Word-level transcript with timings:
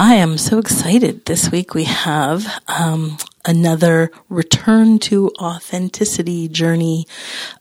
Hi, 0.00 0.22
I'm 0.22 0.38
so 0.38 0.58
excited. 0.58 1.24
This 1.24 1.50
week 1.50 1.74
we 1.74 1.82
have 1.82 2.46
um, 2.68 3.18
another 3.44 4.12
return 4.28 5.00
to 5.00 5.32
authenticity 5.40 6.46
journey, 6.46 7.08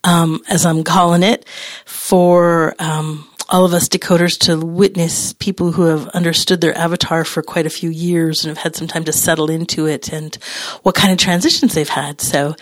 um, 0.03 0.43
as 0.47 0.63
I'm 0.63 0.83
calling 0.83 1.23
it, 1.23 1.49
for 1.85 2.75
um, 2.77 3.27
all 3.49 3.65
of 3.65 3.73
us 3.73 3.89
decoders 3.89 4.37
to 4.41 4.63
witness 4.63 5.33
people 5.33 5.71
who 5.71 5.85
have 5.85 6.09
understood 6.09 6.61
their 6.61 6.77
avatar 6.77 7.25
for 7.25 7.41
quite 7.41 7.65
a 7.65 7.71
few 7.71 7.89
years 7.89 8.45
and 8.45 8.55
have 8.55 8.63
had 8.63 8.75
some 8.75 8.87
time 8.87 9.05
to 9.05 9.13
settle 9.13 9.49
into 9.49 9.87
it 9.87 10.13
and 10.13 10.35
what 10.83 10.93
kind 10.93 11.11
of 11.11 11.17
transitions 11.17 11.73
they've 11.73 11.89
had. 11.89 12.21
So 12.21 12.55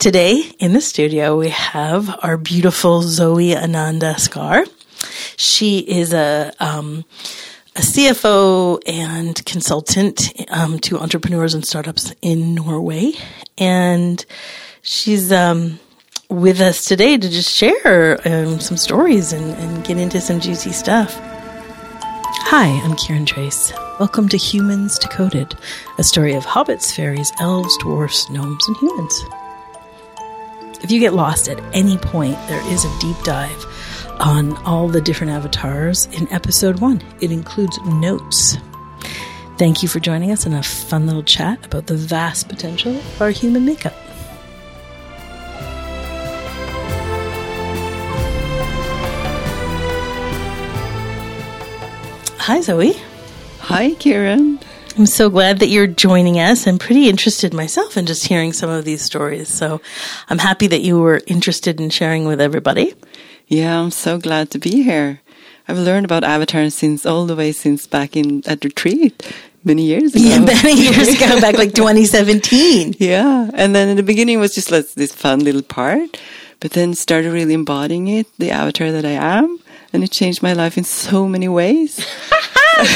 today 0.00 0.42
in 0.58 0.72
the 0.72 0.80
studio, 0.80 1.38
we 1.38 1.50
have 1.50 2.18
our 2.24 2.36
beautiful 2.36 3.02
Zoe 3.02 3.56
Ananda 3.56 4.14
Skar. 4.14 4.68
She 5.36 5.78
is 5.78 6.12
a, 6.12 6.52
um, 6.58 7.04
a 7.80 7.82
CFO 7.82 8.78
and 8.86 9.42
consultant 9.46 10.34
um, 10.50 10.78
to 10.80 10.98
entrepreneurs 10.98 11.54
and 11.54 11.64
startups 11.64 12.12
in 12.20 12.54
Norway, 12.54 13.12
and 13.56 14.22
she's 14.82 15.32
um, 15.32 15.80
with 16.28 16.60
us 16.60 16.84
today 16.84 17.16
to 17.16 17.30
just 17.30 17.50
share 17.50 18.20
um, 18.28 18.60
some 18.60 18.76
stories 18.76 19.32
and, 19.32 19.54
and 19.54 19.82
get 19.82 19.96
into 19.96 20.20
some 20.20 20.40
juicy 20.40 20.72
stuff. 20.72 21.18
Hi, 22.52 22.66
I'm 22.84 22.96
Kiran 22.96 23.26
Trace. 23.26 23.72
Welcome 23.98 24.28
to 24.28 24.36
Humans 24.36 24.98
Decoded, 24.98 25.56
a 25.96 26.04
story 26.04 26.34
of 26.34 26.44
hobbits, 26.44 26.94
fairies, 26.94 27.32
elves, 27.40 27.74
dwarfs, 27.78 28.28
gnomes, 28.28 28.68
and 28.68 28.76
humans. 28.76 29.24
If 30.82 30.90
you 30.90 31.00
get 31.00 31.14
lost 31.14 31.48
at 31.48 31.58
any 31.74 31.96
point, 31.96 32.36
there 32.46 32.62
is 32.70 32.84
a 32.84 32.98
deep 33.00 33.16
dive 33.24 33.64
on 34.20 34.56
all 34.64 34.86
the 34.86 35.00
different 35.00 35.32
avatars 35.32 36.06
in 36.12 36.30
episode 36.32 36.80
one. 36.80 37.02
It 37.20 37.32
includes 37.32 37.78
notes. 37.84 38.56
Thank 39.56 39.82
you 39.82 39.88
for 39.88 39.98
joining 39.98 40.30
us 40.30 40.46
in 40.46 40.52
a 40.52 40.62
fun 40.62 41.06
little 41.06 41.22
chat 41.22 41.66
about 41.66 41.86
the 41.86 41.96
vast 41.96 42.48
potential 42.48 42.96
of 42.96 43.22
our 43.22 43.30
human 43.30 43.64
makeup. 43.64 43.94
Hi, 52.38 52.60
Zoe. 52.62 52.94
Hi, 53.60 53.90
Kiran. 53.92 54.62
I'm 54.98 55.06
so 55.06 55.30
glad 55.30 55.60
that 55.60 55.68
you're 55.68 55.86
joining 55.86 56.40
us. 56.40 56.66
I'm 56.66 56.78
pretty 56.78 57.08
interested 57.08 57.54
myself 57.54 57.96
in 57.96 58.06
just 58.06 58.26
hearing 58.26 58.52
some 58.52 58.68
of 58.68 58.84
these 58.84 59.02
stories. 59.02 59.48
So 59.48 59.80
I'm 60.28 60.38
happy 60.38 60.66
that 60.66 60.80
you 60.80 60.98
were 60.98 61.20
interested 61.26 61.80
in 61.80 61.90
sharing 61.90 62.24
with 62.24 62.40
everybody. 62.40 62.94
Yeah, 63.50 63.80
I'm 63.80 63.90
so 63.90 64.16
glad 64.18 64.50
to 64.52 64.58
be 64.60 64.82
here. 64.84 65.20
I've 65.66 65.76
learned 65.78 66.04
about 66.04 66.22
Avatar 66.22 66.70
since 66.70 67.04
all 67.04 67.26
the 67.26 67.34
way 67.34 67.50
since 67.50 67.86
back 67.86 68.16
in 68.16 68.42
at 68.46 68.64
retreat 68.64 69.22
many 69.64 69.84
years 69.86 70.14
ago. 70.14 70.24
Yeah, 70.24 70.38
many 70.38 70.74
years 70.80 71.08
ago, 71.08 71.40
back 71.40 71.58
like 71.58 71.74
2017. 71.74 72.94
Yeah, 72.98 73.50
and 73.52 73.74
then 73.74 73.88
in 73.88 73.96
the 73.96 74.04
beginning 74.04 74.36
it 74.38 74.40
was 74.40 74.54
just 74.54 74.70
like 74.70 74.88
this 74.94 75.12
fun 75.12 75.40
little 75.40 75.62
part, 75.62 76.16
but 76.60 76.70
then 76.72 76.94
started 76.94 77.32
really 77.32 77.54
embodying 77.54 78.06
it, 78.06 78.26
the 78.38 78.52
avatar 78.52 78.92
that 78.92 79.04
I 79.04 79.18
am, 79.18 79.58
and 79.92 80.04
it 80.04 80.12
changed 80.12 80.42
my 80.44 80.52
life 80.52 80.78
in 80.78 80.84
so 80.84 81.26
many 81.26 81.48
ways. 81.48 81.98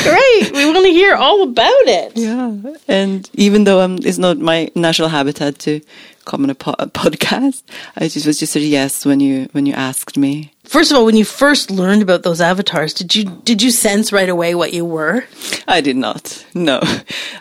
Great, 0.02 0.52
we 0.54 0.64
want 0.64 0.86
to 0.86 0.92
hear 0.92 1.14
all 1.16 1.42
about 1.42 1.86
it. 1.86 2.16
Yeah, 2.16 2.54
and 2.86 3.28
even 3.34 3.64
though 3.64 3.80
I'm, 3.80 3.96
it's 3.98 4.18
not 4.18 4.38
my 4.38 4.70
natural 4.76 5.08
habitat 5.08 5.58
to 5.66 5.80
come 6.24 6.44
on 6.44 6.50
a, 6.50 6.54
po- 6.54 6.74
a 6.78 6.86
podcast. 6.86 7.62
I 7.96 8.08
just 8.08 8.26
was 8.26 8.38
just 8.38 8.56
a 8.56 8.60
yes 8.60 9.04
when 9.04 9.20
you 9.20 9.48
when 9.52 9.66
you 9.66 9.74
asked 9.74 10.16
me. 10.16 10.52
First 10.64 10.90
of 10.90 10.96
all, 10.96 11.04
when 11.04 11.16
you 11.16 11.26
first 11.26 11.70
learned 11.70 12.00
about 12.00 12.22
those 12.22 12.40
avatars, 12.40 12.94
did 12.94 13.14
you 13.14 13.24
did 13.24 13.62
you 13.62 13.70
sense 13.70 14.12
right 14.12 14.28
away 14.28 14.54
what 14.54 14.72
you 14.72 14.84
were? 14.84 15.24
I 15.68 15.80
did 15.80 15.96
not. 15.96 16.44
No, 16.54 16.80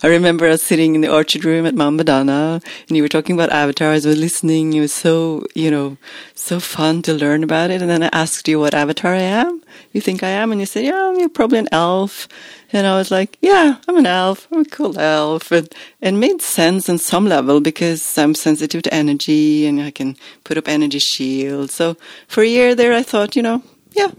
I 0.03 0.07
remember 0.07 0.47
us 0.47 0.61
sitting 0.61 0.95
in 0.95 1.01
the 1.01 1.13
orchard 1.13 1.45
room 1.45 1.65
at 1.65 1.75
Mount 1.75 1.95
Madonna, 1.95 2.61
and 2.87 2.97
you 2.97 3.03
were 3.03 3.09
talking 3.09 3.35
about 3.35 3.51
avatars. 3.51 4.05
We're 4.05 4.15
listening. 4.15 4.73
It 4.73 4.81
was 4.81 4.93
so 4.93 5.45
you 5.55 5.71
know 5.71 5.97
so 6.35 6.59
fun 6.59 7.01
to 7.03 7.13
learn 7.13 7.43
about 7.43 7.71
it. 7.71 7.81
And 7.81 7.89
then 7.89 8.03
I 8.03 8.09
asked 8.11 8.47
you 8.47 8.59
what 8.59 8.73
avatar 8.73 9.13
I 9.13 9.21
am. 9.21 9.61
You 9.93 10.01
think 10.01 10.23
I 10.23 10.29
am, 10.29 10.51
and 10.51 10.59
you 10.59 10.65
said, 10.67 10.83
"Yeah, 10.83 11.13
you're 11.13 11.29
probably 11.29 11.59
an 11.59 11.69
elf." 11.71 12.27
And 12.73 12.87
I 12.87 12.97
was 12.97 13.11
like, 13.11 13.37
yeah, 13.39 13.77
I'm 13.87 13.97
an 13.97 14.07
elf. 14.07 14.47
I'm 14.51 14.61
a 14.61 14.65
cool 14.65 14.97
elf. 14.99 15.51
And 15.51 15.73
it 16.01 16.11
made 16.13 16.41
sense 16.41 16.89
on 16.89 16.97
some 16.97 17.27
level 17.27 17.61
because 17.61 18.17
I'm 18.17 18.33
sensitive 18.33 18.81
to 18.81 18.93
energy 18.93 19.67
and 19.67 19.79
I 19.79 19.91
can 19.91 20.17
put 20.43 20.57
up 20.57 20.67
energy 20.67 20.99
shields. 20.99 21.73
So 21.73 21.95
for 22.27 22.41
a 22.41 22.47
year 22.47 22.73
there, 22.73 22.93
I 22.93 23.03
thought, 23.03 23.35
you 23.35 23.43
know, 23.43 23.61
yeah. 23.91 24.09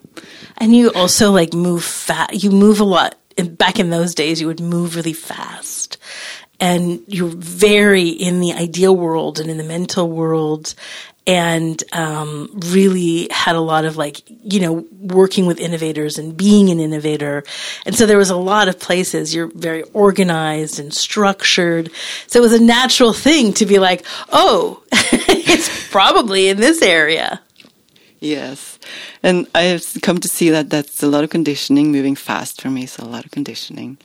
And 0.59 0.75
you 0.75 0.93
also 0.93 1.33
like 1.33 1.53
move 1.53 1.85
fast. 1.85 2.45
You 2.45 2.51
move 2.51 2.79
a 2.81 2.85
lot. 2.85 3.17
Back 3.37 3.81
in 3.81 3.91
those 3.91 4.15
days, 4.15 4.41
you 4.41 4.47
would 4.47 4.61
move 4.61 4.95
really 4.95 5.13
fast. 5.13 5.99
And 6.65 7.03
you're 7.07 7.29
very 7.29 8.09
in 8.09 8.41
the 8.41 8.53
ideal 8.55 8.97
world 8.97 9.39
and 9.39 9.51
in 9.51 9.59
the 9.59 9.65
mental 9.65 10.09
world 10.09 10.75
and 11.27 11.83
um, 11.93 12.51
really 12.73 13.29
had 13.31 13.57
a 13.57 13.61
lot 13.61 13.85
of 13.85 13.97
like 13.97 14.23
you 14.29 14.61
know 14.61 14.87
working 15.01 15.47
with 15.47 15.59
innovators 15.59 16.19
and 16.19 16.37
being 16.37 16.71
an 16.71 16.81
innovator. 16.81 17.45
And 17.87 17.95
so 17.95 18.07
there 18.07 18.19
was 18.19 18.31
a 18.31 18.37
lot 18.37 18.69
of 18.69 18.79
places. 18.79 19.35
You're 19.35 19.51
very 19.55 19.83
organized 19.93 20.79
and 20.79 20.93
structured. 20.93 21.91
So 22.27 22.39
it 22.41 22.43
was 22.43 22.53
a 22.53 22.63
natural 22.63 23.13
thing 23.13 23.53
to 23.55 23.67
be 23.67 23.79
like 23.79 24.05
oh 24.33 24.83
it's 24.93 25.91
probably 25.91 26.49
in 26.49 26.59
this 26.59 26.83
area. 26.83 27.41
Yes. 28.21 28.79
And 29.23 29.47
i 29.55 29.63
have 29.63 29.85
come 30.03 30.19
to 30.19 30.29
see 30.29 30.51
that 30.51 30.71
that's 30.71 31.03
a 31.03 31.09
lot 31.09 31.25
of 31.25 31.31
conditioning 31.31 31.93
moving 31.93 32.17
fast 32.17 32.61
for 32.61 32.71
me 32.71 32.87
so 32.87 33.05
a 33.05 33.09
lot 33.17 33.25
of 33.25 33.31
conditioning 33.31 33.99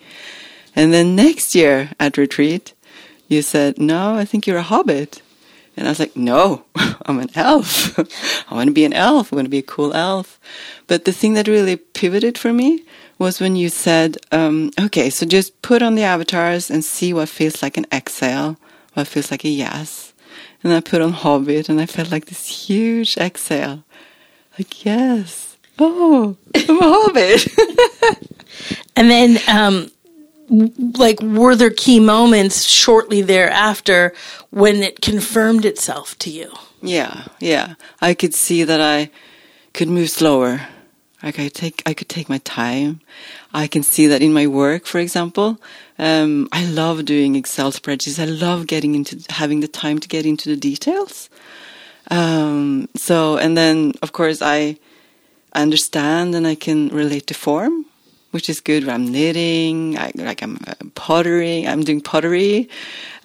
and 0.75 0.93
then 0.93 1.15
next 1.15 1.55
year 1.55 1.91
at 1.99 2.17
retreat 2.17 2.73
you 3.27 3.41
said 3.41 3.77
no 3.77 4.15
i 4.15 4.25
think 4.25 4.45
you're 4.45 4.57
a 4.57 4.63
hobbit 4.63 5.21
and 5.79 5.87
I 5.87 5.91
was 5.91 5.99
like, 5.99 6.17
no, 6.17 6.65
I'm 7.05 7.19
an 7.19 7.29
elf. 7.35 7.97
I 8.51 8.53
want 8.53 8.67
to 8.67 8.73
be 8.73 8.83
an 8.83 8.91
elf. 8.91 9.31
I 9.31 9.37
want 9.37 9.45
to 9.45 9.49
be 9.49 9.59
a 9.59 9.63
cool 9.63 9.93
elf. 9.93 10.37
But 10.87 11.05
the 11.05 11.13
thing 11.13 11.35
that 11.35 11.47
really 11.47 11.77
pivoted 11.77 12.37
for 12.37 12.51
me 12.51 12.83
was 13.17 13.39
when 13.39 13.55
you 13.55 13.69
said, 13.69 14.17
um, 14.33 14.71
okay, 14.77 15.09
so 15.09 15.25
just 15.25 15.61
put 15.61 15.81
on 15.81 15.95
the 15.95 16.03
avatars 16.03 16.69
and 16.69 16.83
see 16.83 17.13
what 17.13 17.29
feels 17.29 17.61
like 17.61 17.77
an 17.77 17.85
exhale, 17.93 18.57
what 18.93 19.07
feels 19.07 19.31
like 19.31 19.45
a 19.45 19.49
yes. 19.49 20.13
And 20.63 20.73
I 20.73 20.81
put 20.81 21.01
on 21.01 21.13
Hobbit 21.13 21.69
and 21.69 21.79
I 21.79 21.85
felt 21.85 22.11
like 22.11 22.25
this 22.25 22.67
huge 22.67 23.15
exhale. 23.17 23.85
Like, 24.57 24.83
yes. 24.83 25.55
Oh, 25.79 26.35
I'm 26.55 26.77
a 26.77 26.83
Hobbit. 26.83 27.47
and 28.97 29.09
then, 29.09 29.39
um, 29.47 29.89
like 30.49 31.21
were 31.21 31.55
there 31.55 31.69
key 31.69 31.99
moments 31.99 32.63
shortly 32.65 33.21
thereafter 33.21 34.13
when 34.49 34.77
it 34.77 35.01
confirmed 35.01 35.65
itself 35.65 36.17
to 36.19 36.29
you? 36.29 36.51
Yeah 36.81 37.25
yeah. 37.39 37.75
I 38.01 38.13
could 38.13 38.33
see 38.33 38.63
that 38.63 38.81
i 38.81 39.09
could 39.73 39.89
move 39.89 40.09
slower. 40.09 40.61
I 41.21 41.31
take 41.31 41.83
i 41.85 41.93
could 41.93 42.09
take 42.09 42.29
my 42.29 42.39
time. 42.39 43.01
I 43.53 43.67
can 43.67 43.83
see 43.83 44.07
that 44.07 44.21
in 44.21 44.33
my 44.33 44.47
work 44.47 44.85
for 44.85 44.99
example 44.99 45.59
um, 45.97 46.47
i 46.51 46.65
love 46.65 47.05
doing 47.05 47.35
excel 47.35 47.71
spreadsheets. 47.71 48.19
I 48.19 48.25
love 48.25 48.67
getting 48.67 48.95
into 48.95 49.23
having 49.29 49.59
the 49.59 49.67
time 49.67 49.99
to 49.99 50.07
get 50.07 50.25
into 50.25 50.49
the 50.49 50.55
details. 50.55 51.29
Um, 52.09 52.89
so 52.95 53.37
and 53.37 53.55
then 53.55 53.93
of 54.01 54.13
course 54.13 54.41
i 54.41 54.77
understand 55.53 56.35
and 56.35 56.45
i 56.47 56.55
can 56.55 56.89
relate 56.89 57.27
to 57.27 57.33
form 57.33 57.85
which 58.31 58.49
is 58.49 58.59
good. 58.59 58.87
I'm 58.87 59.11
knitting, 59.11 59.97
I, 59.97 60.11
like 60.15 60.41
I'm 60.41 60.59
uh, 60.67 60.73
pottery, 60.95 61.67
I'm 61.67 61.83
doing 61.83 62.01
pottery. 62.01 62.69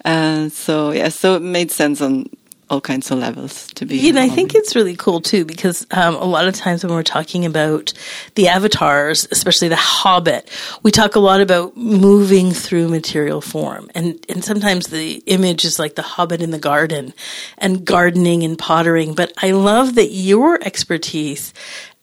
And 0.03 0.51
so, 0.51 0.91
yeah, 0.91 1.09
so 1.09 1.35
it 1.35 1.41
made 1.41 1.71
sense 1.71 2.01
on 2.01 2.29
all 2.69 2.81
kinds 2.81 3.11
of 3.11 3.19
levels 3.19 3.67
to 3.73 3.85
be. 3.85 3.97
Yeah, 3.97 4.09
and 4.09 4.19
I 4.19 4.27
think 4.29 4.55
it's 4.55 4.75
really 4.75 4.95
cool 4.95 5.21
too 5.21 5.45
because 5.45 5.85
um, 5.91 6.15
a 6.15 6.25
lot 6.25 6.47
of 6.47 6.55
times 6.55 6.83
when 6.83 6.93
we're 6.93 7.03
talking 7.03 7.45
about 7.45 7.93
the 8.35 8.47
avatars, 8.47 9.27
especially 9.31 9.67
the 9.67 9.75
Hobbit, 9.75 10.49
we 10.81 10.91
talk 10.91 11.15
a 11.15 11.19
lot 11.19 11.41
about 11.41 11.77
moving 11.77 12.51
through 12.51 12.89
material 12.89 13.41
form, 13.41 13.89
and 13.93 14.23
and 14.29 14.43
sometimes 14.43 14.87
the 14.87 15.23
image 15.27 15.63
is 15.63 15.77
like 15.77 15.95
the 15.95 16.01
Hobbit 16.01 16.41
in 16.41 16.51
the 16.51 16.59
garden, 16.59 17.13
and 17.57 17.85
gardening 17.85 18.43
and 18.43 18.57
pottering. 18.57 19.13
But 19.13 19.31
I 19.37 19.51
love 19.51 19.95
that 19.95 20.11
your 20.11 20.61
expertise 20.63 21.53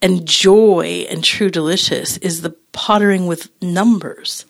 and 0.03 0.27
joy 0.27 1.07
and 1.09 1.25
true 1.25 1.49
delicious 1.49 2.19
is 2.19 2.43
the 2.43 2.51
pottering 2.73 3.27
with 3.27 3.51
numbers. 3.63 4.45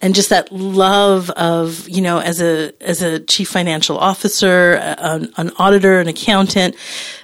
And 0.00 0.14
just 0.14 0.28
that 0.28 0.52
love 0.52 1.30
of 1.30 1.88
you 1.88 2.02
know 2.02 2.18
as 2.18 2.40
a 2.42 2.72
as 2.80 3.02
a 3.02 3.20
chief 3.20 3.48
financial 3.48 3.98
officer 3.98 4.74
an, 4.74 5.32
an, 5.36 5.50
auditor 5.58 5.98
an 5.98 6.06
accountant 6.06 6.76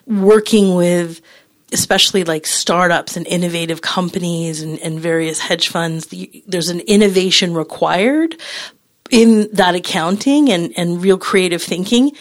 working 0.07 0.75
with 0.75 1.21
especially 1.73 2.25
like 2.25 2.47
startups 2.47 3.17
and 3.17 3.27
innovative 3.29 3.81
companies 3.81 4.61
and, 4.61 4.81
and 4.81 4.99
various 4.99 5.39
hedge 5.39 5.69
funds 5.69 6.13
there's 6.47 6.69
an 6.69 6.81
innovation 6.81 7.55
required 7.55 8.37
in 9.11 9.49
that 9.53 9.75
accounting 9.75 10.51
and, 10.51 10.73
and 10.77 11.03
real 11.03 11.19
creative 11.19 11.63
thinking. 11.63 12.13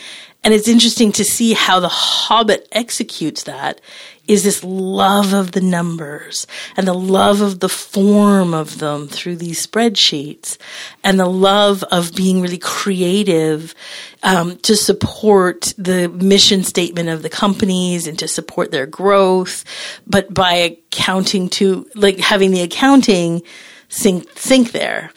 And 0.43 0.53
it's 0.53 0.67
interesting 0.67 1.11
to 1.13 1.23
see 1.23 1.53
how 1.53 1.79
the 1.79 1.87
Hobbit 1.89 2.67
executes 2.71 3.43
that 3.43 3.79
is 4.27 4.43
this 4.43 4.63
love 4.63 5.33
of 5.33 5.51
the 5.51 5.61
numbers 5.61 6.47
and 6.77 6.87
the 6.87 6.93
love 6.93 7.41
of 7.41 7.59
the 7.59 7.69
form 7.69 8.53
of 8.53 8.79
them 8.79 9.07
through 9.07 9.35
these 9.35 9.65
spreadsheets 9.65 10.57
and 11.03 11.19
the 11.19 11.25
love 11.25 11.83
of 11.91 12.15
being 12.15 12.41
really 12.41 12.57
creative 12.57 13.75
um, 14.23 14.57
to 14.59 14.77
support 14.77 15.73
the 15.77 16.07
mission 16.07 16.63
statement 16.63 17.09
of 17.09 17.21
the 17.21 17.29
companies 17.29 18.07
and 18.07 18.17
to 18.19 18.27
support 18.27 18.71
their 18.71 18.85
growth, 18.85 19.65
but 20.07 20.33
by 20.33 20.53
accounting 20.53 21.49
to 21.49 21.85
like 21.95 22.17
having 22.19 22.51
the 22.51 22.61
accounting 22.61 23.41
sink 23.89 24.27
sink 24.35 24.71
there. 24.71 25.11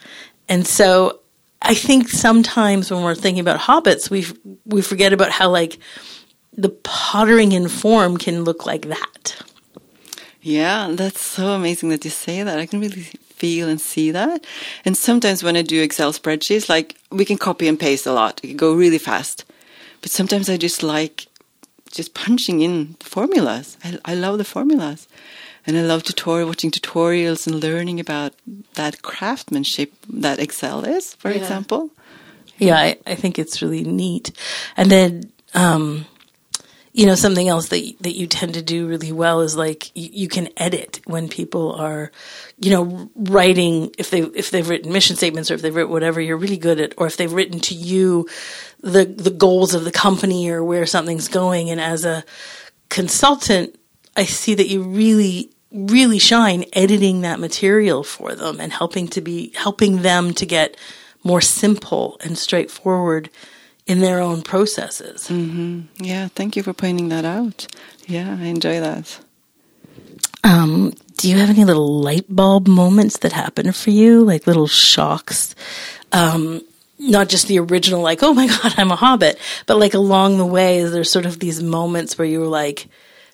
And 0.49 0.67
so 0.67 1.21
I 1.61 1.73
think 1.73 2.09
sometimes 2.09 2.91
when 2.91 3.03
we're 3.03 3.15
thinking 3.15 3.39
about 3.39 3.59
hobbits, 3.59 4.09
we 4.09 4.25
we 4.65 4.81
forget 4.81 5.13
about 5.13 5.31
how 5.31 5.49
like 5.49 5.79
the 6.57 6.69
pottering 6.69 7.51
in 7.51 7.69
form 7.69 8.17
can 8.17 8.43
look 8.43 8.65
like 8.65 8.87
that. 8.87 9.41
Yeah, 10.41 10.89
that's 10.91 11.21
so 11.21 11.49
amazing 11.49 11.89
that 11.89 12.03
you 12.03 12.11
say 12.11 12.41
that. 12.41 12.57
I 12.57 12.65
can 12.65 12.79
really 12.79 13.01
feel 13.01 13.69
and 13.69 13.79
see 13.79 14.11
that. 14.11 14.45
And 14.83 14.97
sometimes 14.97 15.43
when 15.43 15.55
I 15.55 15.61
do 15.61 15.81
Excel 15.81 16.11
spreadsheets, 16.11 16.67
like 16.67 16.95
we 17.11 17.25
can 17.25 17.37
copy 17.37 17.67
and 17.67 17.79
paste 17.79 18.07
a 18.07 18.13
lot, 18.13 18.39
it 18.43 18.47
can 18.47 18.57
go 18.57 18.73
really 18.73 18.97
fast. 18.97 19.45
But 20.01 20.11
sometimes 20.11 20.49
I 20.49 20.57
just 20.57 20.83
like 20.83 21.27
just 21.91 22.13
punching 22.13 22.61
in 22.61 22.95
formulas. 22.99 23.77
I, 23.83 23.99
I 24.05 24.15
love 24.15 24.37
the 24.37 24.43
formulas. 24.43 25.07
And 25.65 25.77
I 25.77 25.81
love 25.81 26.03
tutorial, 26.03 26.47
watching 26.47 26.71
tutorials 26.71 27.45
and 27.45 27.61
learning 27.61 27.99
about 27.99 28.33
that 28.75 29.01
craftsmanship 29.01 29.91
that 30.07 30.39
Excel 30.39 30.85
is, 30.85 31.13
for 31.15 31.29
yeah. 31.29 31.37
example. 31.37 31.91
Yeah, 32.57 32.77
I, 32.77 32.97
I 33.05 33.15
think 33.15 33.37
it's 33.37 33.61
really 33.61 33.83
neat. 33.83 34.31
And 34.77 34.89
then, 34.89 35.31
um, 35.53 36.05
you 36.97 37.05
know, 37.05 37.13
something 37.13 37.47
else 37.47 37.69
that 37.69 37.93
that 38.01 38.15
you 38.15 38.25
tend 38.25 38.55
to 38.55 38.63
do 38.63 38.87
really 38.87 39.11
well 39.11 39.41
is 39.41 39.55
like 39.55 39.95
you, 39.95 40.09
you, 40.11 40.27
can 40.27 40.49
edit 40.57 40.99
when 41.05 41.29
people 41.29 41.73
are, 41.73 42.11
you 42.57 42.71
know, 42.71 43.11
writing 43.13 43.93
if 43.99 44.09
they 44.09 44.21
if 44.21 44.49
they've 44.49 44.67
written 44.67 44.91
mission 44.91 45.15
statements 45.15 45.51
or 45.51 45.53
if 45.53 45.61
they've 45.61 45.75
written 45.75 45.91
whatever 45.91 46.19
you're 46.19 46.37
really 46.37 46.57
good 46.57 46.81
at, 46.81 46.95
or 46.97 47.05
if 47.05 47.15
they've 47.15 47.31
written 47.31 47.59
to 47.59 47.75
you 47.75 48.27
the 48.81 49.05
the 49.05 49.29
goals 49.29 49.75
of 49.75 49.83
the 49.83 49.91
company 49.91 50.49
or 50.49 50.63
where 50.63 50.87
something's 50.87 51.27
going. 51.27 51.69
And 51.69 51.79
as 51.79 52.03
a 52.03 52.25
consultant, 52.89 53.77
I 54.15 54.25
see 54.25 54.55
that 54.55 54.67
you 54.67 54.81
really 54.81 55.51
really 55.71 56.17
shine 56.17 56.65
editing 56.73 57.21
that 57.21 57.39
material 57.39 58.03
for 58.03 58.33
them 58.33 58.59
and 58.59 58.73
helping 58.73 59.07
to 59.09 59.21
be 59.21 59.53
helping 59.55 60.01
them 60.01 60.33
to 60.33 60.47
get 60.47 60.75
more 61.23 61.41
simple 61.41 62.17
and 62.23 62.39
straightforward 62.39 63.29
in 63.87 63.99
their 63.99 64.19
own 64.19 64.41
processes. 64.41 65.27
Mm-hmm. 65.29 66.03
Yeah, 66.03 66.27
thank 66.27 66.55
you 66.55 66.63
for 66.63 66.73
pointing 66.73 67.09
that 67.09 67.25
out. 67.25 67.67
Yeah, 68.05 68.37
I 68.39 68.45
enjoy 68.45 68.79
that. 68.81 69.19
Um, 70.43 70.93
do 71.17 71.29
you 71.29 71.37
have 71.37 71.49
any 71.49 71.65
little 71.65 71.99
light 72.01 72.25
bulb 72.29 72.67
moments 72.67 73.19
that 73.19 73.31
happen 73.31 73.71
for 73.71 73.89
you, 73.89 74.23
like 74.23 74.45
little 74.45 74.67
shocks? 74.67 75.55
Um, 76.11 76.61
not 76.99 77.29
just 77.29 77.47
the 77.47 77.59
original, 77.59 78.01
like, 78.01 78.23
oh 78.23 78.33
my 78.33 78.47
God, 78.61 78.75
I'm 78.77 78.91
a 78.91 78.95
hobbit, 78.95 79.39
but 79.65 79.79
like 79.79 79.93
along 79.93 80.37
the 80.37 80.45
way, 80.45 80.83
there's 80.83 81.11
sort 81.11 81.25
of 81.25 81.39
these 81.39 81.63
moments 81.63 82.17
where 82.17 82.27
you 82.27 82.41
were 82.41 82.47
like, 82.47 82.87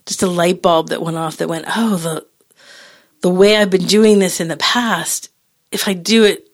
just 0.05 0.23
a 0.23 0.27
light 0.27 0.61
bulb 0.61 0.89
that 0.89 1.01
went 1.01 1.17
off 1.17 1.37
that 1.37 1.47
went, 1.47 1.65
oh, 1.75 1.95
the, 1.95 2.25
the 3.21 3.29
way 3.29 3.57
I've 3.57 3.69
been 3.69 3.85
doing 3.85 4.19
this 4.19 4.39
in 4.39 4.49
the 4.49 4.57
past, 4.57 5.29
if 5.71 5.87
I 5.87 5.93
do 5.93 6.25
it 6.25 6.49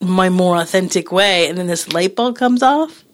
my 0.00 0.28
more 0.28 0.56
authentic 0.56 1.10
way 1.10 1.48
and 1.48 1.58
then 1.58 1.66
this 1.66 1.92
light 1.92 2.14
bulb 2.14 2.36
comes 2.36 2.62
off? 2.62 3.04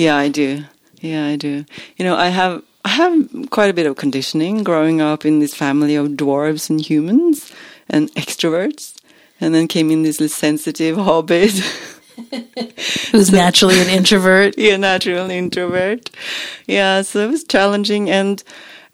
Yeah, 0.00 0.16
I 0.16 0.28
do. 0.28 0.64
Yeah, 1.02 1.26
I 1.26 1.36
do. 1.36 1.66
You 1.98 2.06
know, 2.06 2.16
I 2.16 2.28
have 2.28 2.62
I 2.86 2.88
have 2.88 3.50
quite 3.50 3.68
a 3.68 3.74
bit 3.74 3.84
of 3.84 3.96
conditioning 3.96 4.64
growing 4.64 5.02
up 5.02 5.26
in 5.26 5.40
this 5.40 5.54
family 5.54 5.94
of 5.94 6.08
dwarves 6.16 6.70
and 6.70 6.80
humans 6.80 7.52
and 7.86 8.10
extroverts, 8.14 8.94
and 9.42 9.54
then 9.54 9.68
came 9.68 9.90
in 9.90 10.02
this 10.02 10.16
sensitive 10.32 10.96
hobbit. 11.08 11.50
Who's 13.12 13.28
so, 13.28 13.36
naturally 13.36 13.78
an 13.78 13.90
introvert. 13.90 14.54
yeah, 14.56 14.78
naturally 14.78 15.36
introvert. 15.36 16.08
Yeah, 16.66 17.02
so 17.02 17.20
it 17.20 17.30
was 17.30 17.44
challenging 17.44 18.08
and 18.08 18.42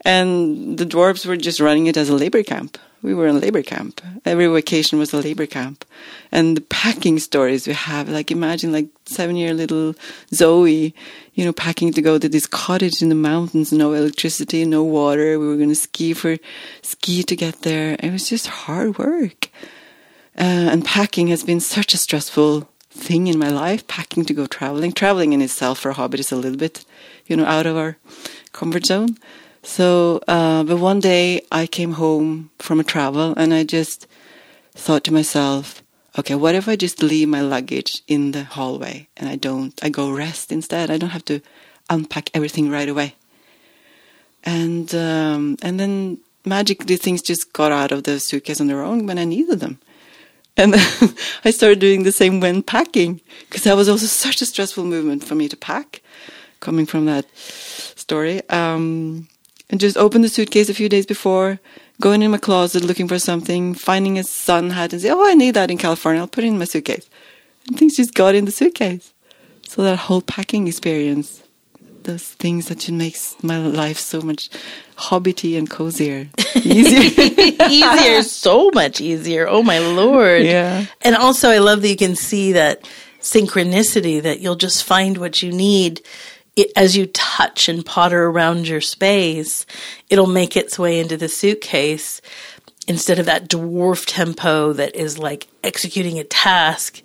and 0.03 0.77
the 0.77 0.85
dwarves 0.85 1.25
were 1.25 1.37
just 1.37 1.61
running 1.61 1.87
it 1.87 1.95
as 1.95 2.09
a 2.09 2.15
labor 2.17 2.43
camp 2.43 2.77
we 3.07 3.13
were 3.13 3.27
in 3.27 3.39
labor 3.39 3.63
camp. 3.63 4.01
Every 4.25 4.47
vacation 4.47 4.99
was 4.99 5.13
a 5.13 5.21
labor 5.21 5.45
camp. 5.45 5.85
And 6.29 6.57
the 6.57 6.61
packing 6.61 7.19
stories 7.19 7.65
we 7.65 7.73
have, 7.73 8.09
like 8.09 8.31
imagine 8.31 8.73
like 8.73 8.87
seven 9.05 9.37
year 9.37 9.53
little 9.53 9.95
Zoe, 10.33 10.93
you 11.33 11.45
know, 11.45 11.53
packing 11.53 11.93
to 11.93 12.01
go 12.01 12.19
to 12.19 12.27
this 12.27 12.45
cottage 12.45 13.01
in 13.01 13.07
the 13.07 13.15
mountains, 13.15 13.71
no 13.71 13.93
electricity, 13.93 14.65
no 14.65 14.83
water. 14.83 15.39
We 15.39 15.47
were 15.47 15.55
going 15.55 15.69
to 15.69 15.75
ski 15.75 16.13
for, 16.13 16.37
ski 16.81 17.23
to 17.23 17.35
get 17.35 17.61
there. 17.61 17.95
It 17.99 18.11
was 18.11 18.27
just 18.27 18.47
hard 18.47 18.97
work. 18.97 19.49
Uh, 20.37 20.67
and 20.71 20.83
packing 20.83 21.27
has 21.27 21.43
been 21.43 21.61
such 21.61 21.93
a 21.93 21.97
stressful 21.97 22.69
thing 22.89 23.27
in 23.27 23.39
my 23.39 23.49
life, 23.49 23.87
packing 23.87 24.25
to 24.25 24.33
go 24.33 24.45
traveling. 24.47 24.91
Traveling 24.91 25.31
in 25.31 25.41
itself 25.41 25.79
for 25.79 25.91
a 25.91 25.93
hobbit 25.93 26.19
is 26.19 26.31
a 26.31 26.35
little 26.35 26.57
bit, 26.57 26.83
you 27.25 27.37
know, 27.37 27.45
out 27.45 27.65
of 27.65 27.77
our 27.77 27.97
comfort 28.51 28.85
zone. 28.85 29.17
So, 29.67 30.21
uh, 30.29 30.63
but 30.63 30.77
one 30.77 31.01
day 31.01 31.41
I 31.51 31.67
came 31.67 31.91
home 31.91 32.51
from 32.57 32.79
a 32.79 32.85
travel 32.85 33.33
and 33.35 33.53
I 33.53 33.65
just 33.65 34.07
thought 34.71 35.03
to 35.03 35.13
myself, 35.13 35.83
okay, 36.17 36.35
what 36.35 36.55
if 36.55 36.69
I 36.69 36.77
just 36.77 37.03
leave 37.03 37.27
my 37.27 37.41
luggage 37.41 38.01
in 38.07 38.31
the 38.31 38.45
hallway 38.45 39.09
and 39.17 39.27
I 39.27 39.35
don't, 39.35 39.77
I 39.83 39.89
go 39.89 40.09
rest 40.09 40.53
instead? 40.53 40.89
I 40.89 40.97
don't 40.97 41.09
have 41.09 41.25
to 41.25 41.41
unpack 41.89 42.29
everything 42.33 42.71
right 42.71 42.87
away. 42.87 43.15
And, 44.45 44.95
um, 44.95 45.57
and 45.61 45.77
then 45.77 46.19
magically 46.45 46.95
things 46.95 47.21
just 47.21 47.51
got 47.51 47.73
out 47.73 47.91
of 47.91 48.03
the 48.03 48.21
suitcase 48.21 48.61
on 48.61 48.67
their 48.67 48.81
own 48.81 49.05
when 49.05 49.19
I 49.19 49.25
needed 49.25 49.59
them. 49.59 49.79
And 50.55 50.75
I 51.43 51.51
started 51.51 51.79
doing 51.79 52.03
the 52.03 52.13
same 52.13 52.39
when 52.39 52.63
packing 52.63 53.19
because 53.49 53.65
that 53.65 53.75
was 53.75 53.89
also 53.89 54.05
such 54.05 54.41
a 54.41 54.45
stressful 54.45 54.85
movement 54.85 55.25
for 55.25 55.35
me 55.35 55.49
to 55.49 55.57
pack 55.57 56.01
coming 56.61 56.85
from 56.85 57.05
that 57.05 57.25
story. 57.35 58.41
Um, 58.49 59.27
and 59.69 59.79
just 59.79 59.97
open 59.97 60.21
the 60.21 60.29
suitcase 60.29 60.69
a 60.69 60.73
few 60.73 60.89
days 60.89 61.05
before, 61.05 61.59
going 61.99 62.21
in 62.21 62.31
my 62.31 62.37
closet 62.37 62.83
looking 62.83 63.07
for 63.07 63.19
something, 63.19 63.73
finding 63.73 64.17
a 64.17 64.23
sun 64.23 64.69
hat 64.71 64.93
and 64.93 65.01
say, 65.01 65.09
oh, 65.09 65.27
I 65.27 65.33
need 65.33 65.55
that 65.55 65.71
in 65.71 65.77
California. 65.77 66.21
I'll 66.21 66.27
put 66.27 66.43
it 66.43 66.47
in 66.47 66.59
my 66.59 66.65
suitcase. 66.65 67.09
And 67.67 67.77
things 67.77 67.97
just 67.97 68.13
got 68.13 68.35
in 68.35 68.45
the 68.45 68.51
suitcase. 68.51 69.13
So 69.67 69.83
that 69.83 69.97
whole 69.97 70.21
packing 70.21 70.67
experience, 70.67 71.43
those 72.03 72.23
things 72.23 72.69
that 72.69 72.79
just 72.79 72.93
makes 72.93 73.35
my 73.43 73.57
life 73.57 73.99
so 73.99 74.21
much 74.21 74.49
hobbity 74.95 75.57
and 75.57 75.69
cozier. 75.69 76.29
Easier. 76.55 77.59
easier, 77.69 78.23
so 78.23 78.71
much 78.73 79.01
easier. 79.01 79.47
Oh 79.47 79.61
my 79.61 79.79
lord. 79.79 80.43
Yeah. 80.43 80.85
And 81.01 81.15
also 81.15 81.49
I 81.49 81.59
love 81.59 81.81
that 81.81 81.89
you 81.89 81.97
can 81.97 82.15
see 82.15 82.53
that 82.53 82.87
synchronicity 83.19 84.21
that 84.21 84.39
you'll 84.39 84.55
just 84.55 84.83
find 84.83 85.17
what 85.17 85.43
you 85.43 85.51
need 85.51 86.01
it, 86.57 86.71
as 86.75 86.97
you 86.97 87.05
touch 87.05 87.69
and 87.69 87.85
potter 87.85 88.25
around 88.25 88.67
your 88.67 88.81
space, 88.81 89.65
it'll 90.09 90.27
make 90.27 90.57
its 90.57 90.77
way 90.77 90.99
into 90.99 91.15
the 91.15 91.29
suitcase 91.29 92.19
instead 92.87 93.19
of 93.19 93.27
that 93.27 93.47
dwarf 93.47 94.05
tempo 94.07 94.73
that 94.73 94.95
is 94.95 95.17
like 95.17 95.47
executing 95.63 96.19
a 96.19 96.23
task. 96.23 97.01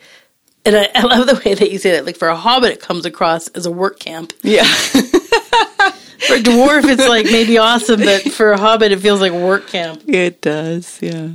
And 0.65 0.77
I, 0.77 0.89
I 0.95 1.03
love 1.03 1.27
the 1.27 1.41
way 1.45 1.55
that 1.55 1.71
you 1.71 1.79
say 1.79 1.93
that. 1.93 2.07
Like 2.07 2.17
for 2.17 2.29
a 2.29 2.37
hobbit, 2.37 2.73
it 2.73 2.81
comes 2.81 3.05
across 3.05 3.49
as 3.49 3.67
a 3.67 3.71
work 3.71 4.01
camp. 4.01 4.33
Yeah. 4.43 4.65
for 4.65 6.35
a 6.35 6.43
dwarf, 6.43 6.89
it's 6.89 7.07
like 7.07 7.27
maybe 7.27 7.59
awesome, 7.59 8.01
but 8.01 8.23
for 8.33 8.53
a 8.53 8.59
hobbit, 8.59 8.91
it 8.91 9.01
feels 9.01 9.21
like 9.21 9.33
work 9.33 9.69
camp. 9.69 10.03
It 10.09 10.41
does, 10.41 10.99
yeah. 11.03 11.33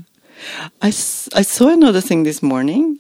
I, 0.81 0.88
I 0.88 0.91
saw 0.91 1.69
another 1.69 2.01
thing 2.01 2.24
this 2.24 2.41
morning. 2.41 3.00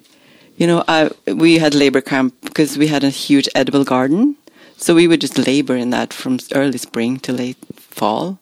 You 0.57 0.67
know, 0.67 0.83
I, 0.87 1.11
we 1.27 1.59
had 1.59 1.75
labor 1.75 2.01
camp 2.01 2.35
because 2.41 2.77
we 2.77 2.87
had 2.87 3.03
a 3.03 3.09
huge 3.09 3.47
edible 3.53 3.83
garden 3.83 4.35
so 4.77 4.95
we 4.95 5.07
would 5.07 5.21
just 5.21 5.37
labor 5.37 5.75
in 5.75 5.89
that 5.89 6.13
from 6.13 6.39
early 6.53 6.77
spring 6.77 7.19
to 7.19 7.33
late 7.33 7.57
fall. 7.75 8.39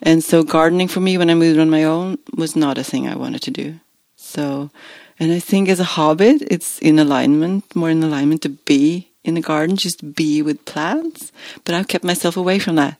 And 0.00 0.22
so 0.22 0.42
gardening 0.42 0.88
for 0.88 1.00
me 1.00 1.18
when 1.18 1.30
I 1.30 1.34
moved 1.34 1.58
on 1.58 1.68
my 1.68 1.84
own 1.84 2.18
was 2.36 2.54
not 2.54 2.78
a 2.78 2.84
thing 2.84 3.08
I 3.08 3.16
wanted 3.16 3.42
to 3.42 3.50
do. 3.50 3.80
So, 4.16 4.70
and 5.18 5.32
I 5.32 5.38
think 5.38 5.68
as 5.68 5.80
a 5.80 5.84
hobbit, 5.84 6.42
it's 6.42 6.78
in 6.78 6.98
alignment, 6.98 7.74
more 7.74 7.90
in 7.90 8.02
alignment 8.02 8.42
to 8.42 8.50
be 8.50 9.10
in 9.24 9.34
the 9.34 9.40
garden, 9.40 9.76
just 9.76 10.14
be 10.14 10.42
with 10.42 10.64
plants. 10.64 11.32
But 11.64 11.74
I've 11.74 11.88
kept 11.88 12.04
myself 12.04 12.36
away 12.36 12.58
from 12.58 12.76
that, 12.76 12.98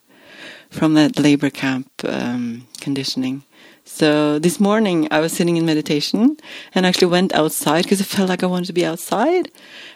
from 0.71 0.95
that 0.95 1.19
labor 1.19 1.50
camp 1.50 1.90
um, 2.04 2.66
conditioning. 2.81 3.45
So 3.87 4.38
this 4.38 4.59
morning 4.59 5.09
I 5.11 5.21
was 5.21 5.35
sitting 5.35 5.59
in 5.59 5.67
meditation 5.67 6.38
and 6.75 6.87
actually 6.87 7.09
went 7.09 7.35
outside 7.35 7.83
because 7.83 8.00
I 8.00 8.05
felt 8.05 8.31
like 8.31 8.43
I 8.43 8.47
wanted 8.47 8.67
to 8.67 8.73
be 8.73 8.85
outside 8.85 9.50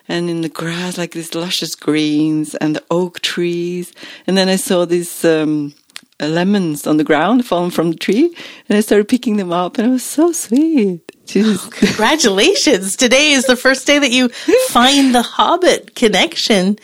and 0.07 0.29
in 0.29 0.43
the 0.43 0.51
grass, 0.51 0.99
like 0.99 1.13
these 1.13 1.35
luscious 1.35 1.75
greens 1.75 2.55
and 2.55 2.77
the 2.77 2.85
oak 2.91 3.21
trees. 3.21 3.93
And 4.27 4.37
then 4.37 4.49
I 4.49 4.57
saw 4.57 4.85
these, 4.85 5.25
um, 5.25 5.75
lemons 6.21 6.87
on 6.87 6.97
the 6.97 7.05
ground 7.05 7.47
falling 7.47 7.71
from 7.71 7.91
the 7.91 7.97
tree 7.97 8.35
and 8.69 8.77
I 8.77 8.81
started 8.81 9.09
picking 9.09 9.37
them 9.37 9.53
up 9.53 9.79
and 9.79 9.89
it 9.89 9.91
was 9.91 10.05
so 10.05 10.33
sweet. 10.33 11.01
Oh, 11.37 11.69
congratulations. 11.73 12.95
Today 12.95 13.33
is 13.33 13.47
the 13.47 13.57
first 13.57 13.87
day 13.87 13.99
that 13.99 14.11
you 14.11 14.29
find 14.69 15.15
the 15.15 15.23
hobbit 15.23 15.95
connection 15.95 16.79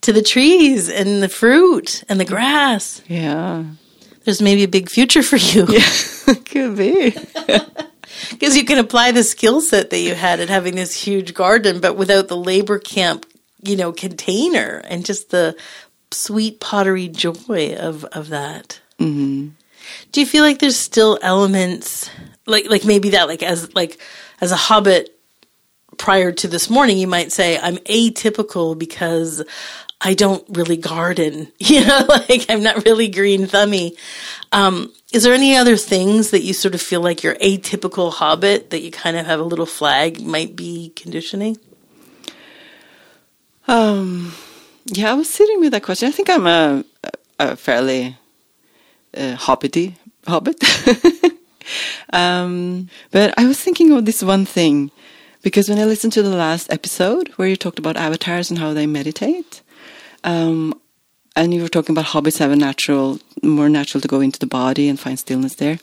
to 0.00 0.12
the 0.12 0.22
trees 0.22 0.88
and 0.88 1.22
the 1.22 1.28
fruit 1.28 2.02
and 2.08 2.18
the 2.18 2.24
grass. 2.24 3.00
Yeah. 3.06 3.64
There's 4.28 4.42
maybe 4.42 4.62
a 4.62 4.68
big 4.68 4.90
future 4.90 5.22
for 5.22 5.36
you. 5.36 5.64
Yeah, 5.70 6.34
could 6.44 6.76
be. 6.76 7.16
Because 8.30 8.56
you 8.56 8.64
can 8.64 8.78
apply 8.78 9.12
the 9.12 9.22
skill 9.22 9.60
set 9.60 9.90
that 9.90 10.00
you 10.00 10.14
had 10.14 10.40
at 10.40 10.48
having 10.48 10.74
this 10.74 10.92
huge 10.92 11.34
garden, 11.34 11.80
but 11.80 11.96
without 11.96 12.26
the 12.28 12.36
labor 12.36 12.78
camp, 12.78 13.24
you 13.62 13.76
know, 13.76 13.92
container 13.92 14.82
and 14.88 15.06
just 15.06 15.30
the 15.30 15.56
sweet 16.10 16.58
pottery 16.58 17.08
joy 17.08 17.76
of, 17.78 18.04
of 18.06 18.28
that. 18.30 18.80
hmm 18.98 19.48
Do 20.12 20.20
you 20.20 20.26
feel 20.26 20.42
like 20.42 20.58
there's 20.58 20.76
still 20.76 21.18
elements 21.22 22.10
like 22.44 22.68
like 22.68 22.84
maybe 22.84 23.10
that 23.10 23.28
like 23.28 23.42
as 23.42 23.72
like 23.74 23.98
as 24.40 24.52
a 24.52 24.56
hobbit 24.56 25.16
prior 25.96 26.32
to 26.32 26.48
this 26.48 26.68
morning 26.68 26.98
you 26.98 27.06
might 27.06 27.32
say 27.32 27.58
I'm 27.58 27.76
atypical 27.78 28.76
because 28.76 29.42
I 30.00 30.14
don't 30.14 30.44
really 30.48 30.76
garden. 30.76 31.52
You 31.58 31.84
know, 31.84 32.06
like 32.08 32.46
I'm 32.48 32.62
not 32.62 32.84
really 32.84 33.08
green 33.08 33.46
thummy. 33.46 33.96
Um, 34.52 34.92
is 35.12 35.22
there 35.22 35.34
any 35.34 35.56
other 35.56 35.76
things 35.76 36.30
that 36.30 36.42
you 36.42 36.54
sort 36.54 36.74
of 36.74 36.80
feel 36.80 37.00
like 37.00 37.22
your 37.22 37.34
atypical 37.36 38.12
hobbit 38.12 38.70
that 38.70 38.80
you 38.80 38.90
kind 38.90 39.16
of 39.16 39.26
have 39.26 39.40
a 39.40 39.44
little 39.44 39.66
flag 39.66 40.20
might 40.20 40.56
be 40.56 40.92
conditioning? 40.96 41.58
Um, 43.66 44.32
yeah, 44.86 45.10
I 45.10 45.14
was 45.14 45.28
sitting 45.28 45.60
with 45.60 45.72
that 45.72 45.82
question. 45.82 46.08
I 46.08 46.12
think 46.12 46.30
I'm 46.30 46.46
a, 46.46 46.84
a 47.38 47.56
fairly 47.56 48.16
uh, 49.14 49.36
hobbity 49.36 49.96
hobbit. 50.26 50.62
um, 52.12 52.88
but 53.10 53.34
I 53.38 53.46
was 53.46 53.60
thinking 53.60 53.92
of 53.92 54.06
this 54.06 54.22
one 54.22 54.46
thing 54.46 54.90
because 55.42 55.68
when 55.68 55.78
I 55.78 55.84
listened 55.84 56.14
to 56.14 56.22
the 56.22 56.34
last 56.34 56.72
episode 56.72 57.28
where 57.36 57.48
you 57.48 57.56
talked 57.56 57.78
about 57.78 57.96
avatars 57.96 58.50
and 58.50 58.58
how 58.58 58.72
they 58.72 58.86
meditate, 58.86 59.60
um, 60.24 60.74
and 61.36 61.54
you 61.54 61.62
were 61.62 61.68
talking 61.68 61.94
about 61.94 62.06
hobbits 62.06 62.38
have 62.38 62.50
a 62.50 62.56
natural, 62.56 63.20
more 63.42 63.68
natural 63.68 64.00
to 64.00 64.08
go 64.08 64.20
into 64.20 64.40
the 64.40 64.46
body 64.46 64.88
and 64.88 64.98
find 64.98 65.18
stillness 65.18 65.54
there. 65.54 65.78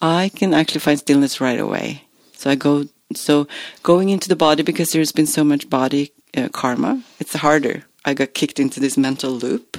I 0.00 0.30
can 0.34 0.54
actually 0.54 0.80
find 0.80 0.98
stillness 0.98 1.40
right 1.40 1.60
away. 1.60 2.04
So 2.32 2.50
I 2.50 2.54
go, 2.54 2.86
so 3.14 3.46
going 3.82 4.08
into 4.08 4.28
the 4.28 4.36
body 4.36 4.62
because 4.62 4.90
there's 4.90 5.12
been 5.12 5.26
so 5.26 5.44
much 5.44 5.68
body 5.68 6.12
uh, 6.36 6.48
karma, 6.48 7.02
it's 7.20 7.34
harder. 7.34 7.84
I 8.04 8.14
got 8.14 8.34
kicked 8.34 8.58
into 8.58 8.80
this 8.80 8.96
mental 8.96 9.32
loop. 9.32 9.76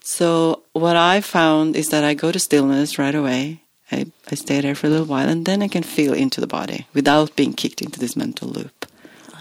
So 0.00 0.62
what 0.72 0.96
I 0.96 1.20
found 1.20 1.76
is 1.76 1.88
that 1.88 2.04
I 2.04 2.14
go 2.14 2.32
to 2.32 2.38
stillness 2.38 2.98
right 2.98 3.14
away. 3.14 3.60
I, 3.92 4.06
I 4.30 4.34
stay 4.34 4.60
there 4.60 4.74
for 4.74 4.86
a 4.86 4.90
little 4.90 5.06
while 5.06 5.28
and 5.28 5.44
then 5.44 5.62
I 5.62 5.68
can 5.68 5.82
feel 5.82 6.14
into 6.14 6.40
the 6.40 6.46
body 6.46 6.86
without 6.94 7.36
being 7.36 7.52
kicked 7.52 7.82
into 7.82 8.00
this 8.00 8.16
mental 8.16 8.48
loop. 8.48 8.83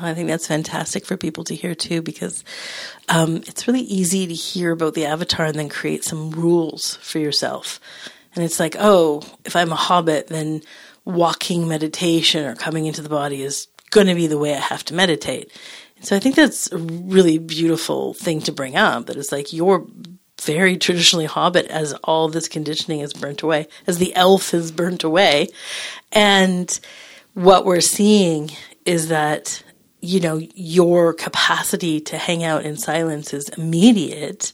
I 0.06 0.14
think 0.14 0.28
that's 0.28 0.48
fantastic 0.48 1.06
for 1.06 1.18
people 1.18 1.44
to 1.46 1.56
hear 1.56 1.76
too, 1.76 2.02
because 2.02 2.44
um, 3.10 3.38
it's 3.48 3.68
really 3.68 3.82
easy 3.82 4.28
to 4.28 4.34
hear 4.34 4.72
about 4.72 4.94
the 4.94 5.06
avatar 5.06 5.46
and 5.46 5.56
then 5.58 5.70
create 5.70 6.04
some 6.04 6.32
rules 6.32 6.96
for 6.98 7.20
yourself. 7.20 7.80
And 8.36 8.44
it's 8.44 8.60
like, 8.60 8.76
oh, 8.80 9.22
if 9.46 9.56
I'm 9.56 9.72
a 9.72 9.76
hobbit, 9.76 10.28
then 10.28 10.62
walking 11.06 11.68
meditation 11.68 12.46
or 12.46 12.56
coming 12.56 12.86
into 12.86 13.02
the 13.02 13.10
body 13.10 13.44
is 13.44 13.68
going 13.92 14.08
to 14.08 14.16
be 14.16 14.28
the 14.28 14.40
way 14.40 14.56
I 14.56 14.60
have 14.60 14.84
to 14.86 14.94
meditate. 14.94 15.52
And 15.98 16.06
so 16.06 16.16
I 16.16 16.20
think 16.20 16.36
that's 16.36 16.72
a 16.72 16.78
really 16.78 17.38
beautiful 17.38 18.14
thing 18.14 18.42
to 18.42 18.52
bring 18.52 18.76
up. 18.76 19.06
That 19.06 19.18
it's 19.18 19.32
like 19.32 19.54
you're 19.54 19.86
very 20.42 20.78
traditionally 20.78 21.26
hobbit 21.26 21.68
as 21.68 21.94
all 22.04 22.28
this 22.28 22.48
conditioning 22.48 23.00
is 23.00 23.14
burnt 23.14 23.44
away, 23.44 23.68
as 23.88 23.98
the 23.98 24.16
elf 24.16 24.54
is 24.54 24.72
burnt 24.72 25.04
away. 25.04 25.48
And 26.12 26.80
what 27.34 27.66
we're 27.66 27.82
seeing 27.82 28.52
is 28.86 29.10
that 29.10 29.64
you 30.04 30.20
know, 30.20 30.38
your 30.54 31.14
capacity 31.14 32.02
to 32.02 32.18
hang 32.18 32.44
out 32.44 32.66
in 32.66 32.76
silence 32.76 33.34
is 33.34 33.48
immediate 33.50 34.52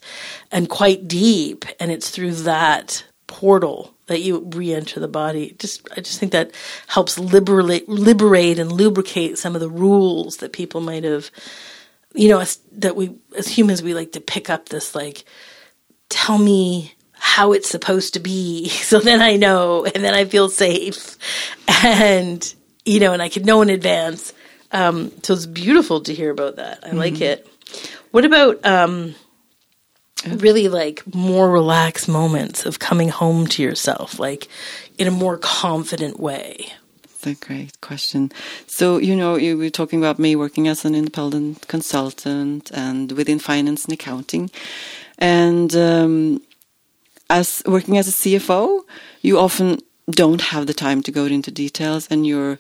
and 0.52 0.70
quite 0.70 1.08
deep. 1.08 1.66
And 1.80 1.92
it's 1.92 2.12
through 2.12 2.34
that 2.34 3.04
portal 3.26 3.92
that 4.06 4.22
you 4.22 4.48
re-enter 4.54 5.00
the 5.00 5.08
body. 5.08 5.56
Just, 5.58 5.88
I 5.98 6.02
just 6.02 6.20
think 6.20 6.34
that 6.34 6.52
helps 6.86 7.18
liberate, 7.18 7.90
liberate 7.90 8.60
and 8.60 8.72
lubricate 8.72 9.40
some 9.40 9.56
of 9.56 9.62
the 9.62 9.70
rules 9.70 10.38
that 10.38 10.54
people 10.54 10.82
might 10.82 11.04
have, 11.04 11.32
you 12.14 12.30
know, 12.30 12.40
as, 12.40 12.58
that 12.74 12.96
we, 12.96 13.16
as 13.36 13.48
humans, 13.48 13.82
we 13.82 13.96
like 13.96 14.12
to 14.12 14.22
pick 14.22 14.52
up 14.52 14.70
this, 14.70 14.94
like, 14.94 15.24
tell 16.10 16.38
me 16.38 16.94
how 17.14 17.54
it's 17.54 17.70
supposed 17.70 18.14
to 18.14 18.20
be. 18.20 18.70
So 18.70 19.00
then 19.00 19.20
I 19.20 19.36
know, 19.36 19.84
and 19.84 20.04
then 20.04 20.14
I 20.14 20.26
feel 20.26 20.48
safe. 20.50 21.18
And, 21.84 22.54
you 22.86 23.00
know, 23.00 23.14
and 23.14 23.22
I 23.22 23.30
can 23.30 23.44
know 23.44 23.64
in 23.64 23.72
advance 23.72 24.34
um, 24.72 25.12
so 25.24 25.34
it's 25.34 25.46
beautiful 25.46 26.02
to 26.02 26.14
hear 26.14 26.32
about 26.32 26.58
that. 26.58 26.80
I 26.84 26.90
mm-hmm. 26.90 26.98
like 26.98 27.22
it. 27.22 27.48
What 28.12 28.26
about 28.26 28.66
um, 28.66 29.16
really 30.28 30.68
like 30.68 31.04
more 31.14 31.50
relaxed 31.50 32.08
moments 32.08 32.66
of 32.66 32.80
coming 32.80 33.10
home 33.10 33.48
to 33.48 33.64
yourself, 33.64 34.20
like 34.20 34.48
in 34.98 35.08
a 35.08 35.12
more 35.12 35.38
confident 35.38 36.20
way? 36.20 36.74
That's 37.02 37.42
a 37.42 37.46
great 37.46 37.82
question. 37.82 38.32
So, 38.66 38.98
you 38.98 39.16
know, 39.16 39.36
you 39.36 39.58
were 39.58 39.70
talking 39.70 40.00
about 40.00 40.20
me 40.20 40.36
working 40.36 40.68
as 40.68 40.86
an 40.86 40.96
independent 40.96 41.68
consultant 41.68 42.72
and 42.74 43.12
within 43.12 43.40
finance 43.40 43.86
and 43.86 43.94
accounting. 43.94 44.50
And 45.18 45.76
um, 45.76 46.42
as 47.30 47.62
working 47.66 47.98
as 47.98 48.08
a 48.08 48.12
CFO, 48.12 48.84
you 49.22 49.38
often 49.38 49.80
don't 50.10 50.42
have 50.42 50.66
the 50.66 50.74
time 50.74 51.04
to 51.04 51.12
go 51.12 51.26
into 51.26 51.52
details 51.52 52.08
and 52.10 52.26
you're 52.26 52.58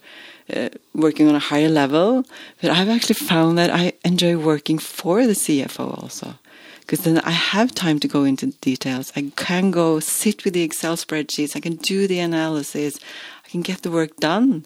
uh, 0.56 0.70
working 0.94 1.28
on 1.28 1.36
a 1.36 1.40
higher 1.40 1.70
level. 1.70 2.26
But 2.62 2.72
I've 2.72 2.90
actually 2.90 3.16
found 3.16 3.58
that 3.58 3.70
I 3.70 3.94
enjoy 4.04 4.38
working 4.38 4.80
for 4.80 5.26
the 5.26 5.34
CFO 5.34 6.02
also. 6.02 6.36
Because 6.82 7.02
then 7.02 7.20
I 7.20 7.32
have 7.32 7.76
time 7.76 8.00
to 8.00 8.08
go 8.08 8.24
into 8.24 8.48
details. 8.62 9.14
I 9.16 9.32
can 9.36 9.70
go 9.70 10.00
sit 10.00 10.44
with 10.44 10.56
the 10.56 10.64
Excel 10.64 10.96
spreadsheets. 10.96 11.56
I 11.56 11.60
can 11.60 11.76
do 11.76 12.08
the 12.08 12.20
analysis. 12.20 13.00
I 13.46 13.50
can 13.50 13.62
get 13.62 13.84
the 13.84 13.92
work 13.92 14.18
done. 14.18 14.66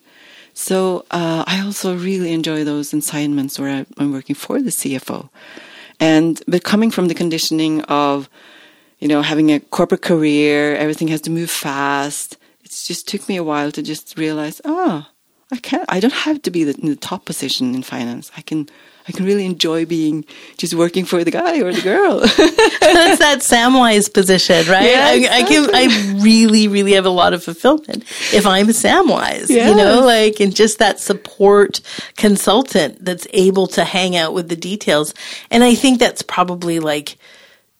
So 0.53 1.05
uh, 1.11 1.43
I 1.47 1.61
also 1.61 1.95
really 1.97 2.31
enjoy 2.31 2.63
those 2.63 2.93
assignments 2.93 3.59
where 3.59 3.85
I'm 3.97 4.13
working 4.13 4.35
for 4.35 4.61
the 4.61 4.69
CFO. 4.69 5.29
And 5.99 6.41
but 6.47 6.63
coming 6.63 6.91
from 6.91 7.07
the 7.07 7.13
conditioning 7.13 7.81
of, 7.83 8.29
you 8.99 9.07
know, 9.07 9.21
having 9.21 9.51
a 9.51 9.59
corporate 9.59 10.01
career, 10.01 10.75
everything 10.75 11.07
has 11.09 11.21
to 11.21 11.29
move 11.29 11.49
fast. 11.49 12.37
It 12.63 12.71
just 12.71 13.07
took 13.07 13.27
me 13.27 13.35
a 13.35 13.43
while 13.43 13.71
to 13.71 13.81
just 13.81 14.17
realize, 14.17 14.61
oh, 14.63 15.07
I 15.53 15.57
can't. 15.57 15.85
I 15.87 15.99
don't 15.99 16.13
have 16.13 16.41
to 16.41 16.51
be 16.51 16.63
in 16.63 16.87
the 16.87 16.95
top 16.95 17.25
position 17.25 17.75
in 17.75 17.83
finance. 17.83 18.31
I 18.35 18.41
can 18.41 18.67
I 19.07 19.11
can 19.11 19.23
really 19.25 19.45
enjoy 19.45 19.85
being 19.85 20.25
just 20.57 20.73
working 20.73 21.05
for 21.05 21.23
the 21.23 21.29
guy 21.29 21.59
or 21.59 21.71
the 21.71 21.81
girl. 21.81 22.21
That's 22.21 23.19
that 23.19 23.39
Samwise 23.41 24.11
position, 24.11 24.65
right? 24.67 24.89
Yeah, 24.89 25.29
I, 25.29 25.39
I, 25.39 25.47
give, 25.47 25.69
I 25.73 26.21
really, 26.23 26.67
really 26.69 26.93
have 26.93 27.05
a 27.05 27.09
lot 27.09 27.33
of 27.33 27.43
fulfillment 27.43 28.03
if 28.33 28.47
I'm 28.47 28.67
Samwise, 28.67 29.49
yes. 29.49 29.69
you 29.69 29.75
know, 29.75 30.05
like, 30.05 30.39
and 30.39 30.55
just 30.55 30.79
that 30.79 30.99
support 30.99 31.81
consultant 32.15 33.03
that's 33.03 33.27
able 33.33 33.67
to 33.67 33.83
hang 33.83 34.15
out 34.15 34.33
with 34.33 34.47
the 34.47 34.55
details. 34.55 35.13
And 35.51 35.63
I 35.63 35.75
think 35.75 35.99
that's 35.99 36.21
probably 36.21 36.79
like, 36.79 37.17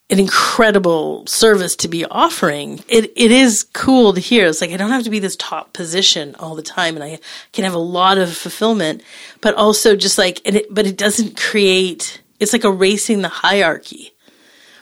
an 0.10 0.20
incredible 0.20 1.26
service 1.28 1.76
to 1.78 1.88
be 1.88 2.06
offering. 2.06 2.84
It 2.88 3.12
it 3.16 3.32
is 3.32 3.64
cool 3.74 4.14
to 4.14 4.20
hear. 4.20 4.48
It's 4.48 4.62
like 4.62 4.72
I 4.72 4.78
don't 4.78 4.92
have 4.92 5.04
to 5.04 5.10
be 5.10 5.20
this 5.20 5.36
top 5.38 5.74
position 5.74 6.36
all 6.40 6.56
the 6.56 6.62
time, 6.62 6.96
and 6.96 7.04
I 7.04 7.20
can 7.52 7.64
have 7.64 7.74
a 7.74 7.80
lot 7.80 8.18
of 8.18 8.36
fulfillment, 8.36 9.02
but 9.42 9.56
also 9.56 9.96
just 9.96 10.18
like 10.18 10.42
and 10.46 10.58
it, 10.58 10.74
but 10.74 10.86
it 10.86 10.98
doesn't 10.98 11.38
create. 11.38 12.22
It's 12.40 12.54
like 12.54 12.66
erasing 12.66 13.22
the 13.22 13.30
hierarchy, 13.30 14.14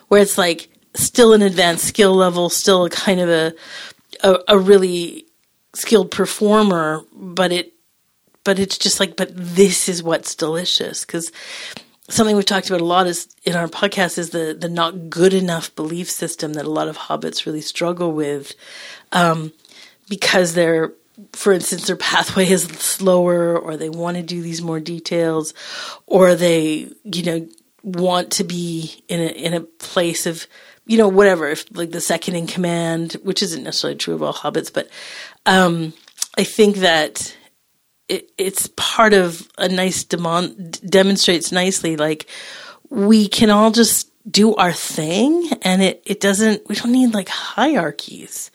where 0.07 0.21
it's 0.21 0.37
like 0.37 0.69
still 0.95 1.33
an 1.33 1.41
advanced 1.41 1.85
skill 1.85 2.15
level, 2.15 2.49
still 2.49 2.85
a 2.85 2.89
kind 2.89 3.19
of 3.19 3.29
a 3.29 3.53
a, 4.23 4.39
a 4.49 4.57
really 4.57 5.25
skilled 5.73 6.11
performer, 6.11 7.01
but 7.13 7.51
it 7.51 7.73
but 8.43 8.59
it's 8.59 8.77
just 8.77 8.99
like 8.99 9.15
but 9.15 9.29
this 9.33 9.87
is 9.87 10.01
what's 10.01 10.35
delicious 10.35 11.05
because 11.05 11.31
something 12.12 12.36
we've 12.36 12.46
talked 12.46 12.70
about 12.70 12.82
a 12.82 12.86
lot 12.86 13.08
is 13.08 13.27
in 13.44 13.56
our 13.56 13.68
podcast 13.68 14.18
is 14.18 14.32
the 14.32 14.56
the 14.58 14.70
not 14.70 15.10
good 15.10 15.34
enough 15.34 15.74
belief 15.75 16.10
system 16.10 16.53
that 16.53 16.65
a 16.65 16.70
lot 16.70 16.88
of 16.88 16.98
hobbits 16.98 17.46
really 17.46 17.62
struggle 17.62 18.12
with 18.12 18.53
um, 19.12 19.53
because 20.10 20.53
they're 20.53 20.94
for 21.34 21.53
instance 21.53 21.88
their 21.88 21.96
pathway 21.96 22.48
is 22.48 22.63
slower 22.63 23.58
or 23.58 23.77
they 23.77 23.89
want 23.89 24.18
to 24.18 24.24
do 24.24 24.41
these 24.41 24.62
more 24.62 24.80
details 24.80 25.53
or 26.06 26.36
they 26.36 26.89
you 27.03 27.24
know 27.24 27.48
want 27.84 28.32
to 28.32 28.44
be 28.44 29.03
in 29.08 29.20
a 29.20 29.27
in 29.27 29.53
a 29.53 29.62
place 29.62 30.25
of 30.25 30.48
you 30.86 30.98
know 30.98 31.08
whatever 31.08 31.48
if 31.48 31.65
like 31.75 31.91
the 31.91 32.01
second 32.01 32.36
in 32.36 32.48
command 32.48 33.13
which 33.24 33.41
isn't 33.41 33.63
necessarily 33.63 33.98
true 33.98 34.13
of 34.13 34.22
all 34.22 34.34
hobbits 34.34 34.72
but 34.72 34.89
um, 35.46 35.94
i 36.38 36.44
think 36.44 36.77
that 36.77 37.36
it, 38.12 38.30
it's 38.38 38.68
part 38.75 39.13
of 39.13 39.50
a 39.58 39.70
nice 39.70 40.03
demon, 40.03 40.72
demonstrates 40.86 41.53
nicely 41.53 41.96
like 41.96 42.27
we 42.89 43.30
can 43.30 43.50
all 43.50 43.72
just 43.72 44.12
do 44.30 44.53
our 44.56 44.74
thing 44.74 45.50
and 45.62 45.82
it, 45.82 46.03
it 46.06 46.20
doesn't 46.20 46.68
we 46.68 46.75
don't 46.75 46.91
need 46.91 47.13
like 47.13 47.30
hierarchies. 47.30 48.51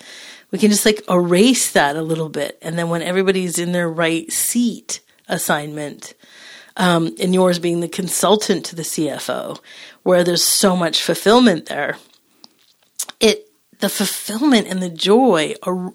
We 0.51 0.59
can 0.59 0.71
just 0.71 0.85
like 0.85 1.03
erase 1.09 1.73
that 1.73 1.97
a 1.97 2.03
little 2.03 2.29
bit 2.29 2.59
and 2.61 2.79
then 2.79 2.91
when 2.91 3.01
everybody's 3.01 3.59
in 3.59 3.73
their 3.73 3.89
right 3.89 4.31
seat 4.31 5.01
assignment 5.27 6.13
um, 6.77 7.17
and 7.19 7.33
yours 7.33 7.59
being 7.59 7.81
the 7.81 7.89
consultant 7.89 8.67
to 8.67 8.77
the 8.77 8.83
cfo 8.83 9.59
where 10.05 10.23
there's 10.23 10.45
so 10.45 10.77
much 10.77 11.03
fulfillment 11.03 11.67
there 11.67 11.97
it 13.19 13.51
the 13.81 13.89
fulfillment 13.89 14.69
and 14.69 14.81
the 14.81 14.89
joy 14.89 15.55
or, 15.65 15.95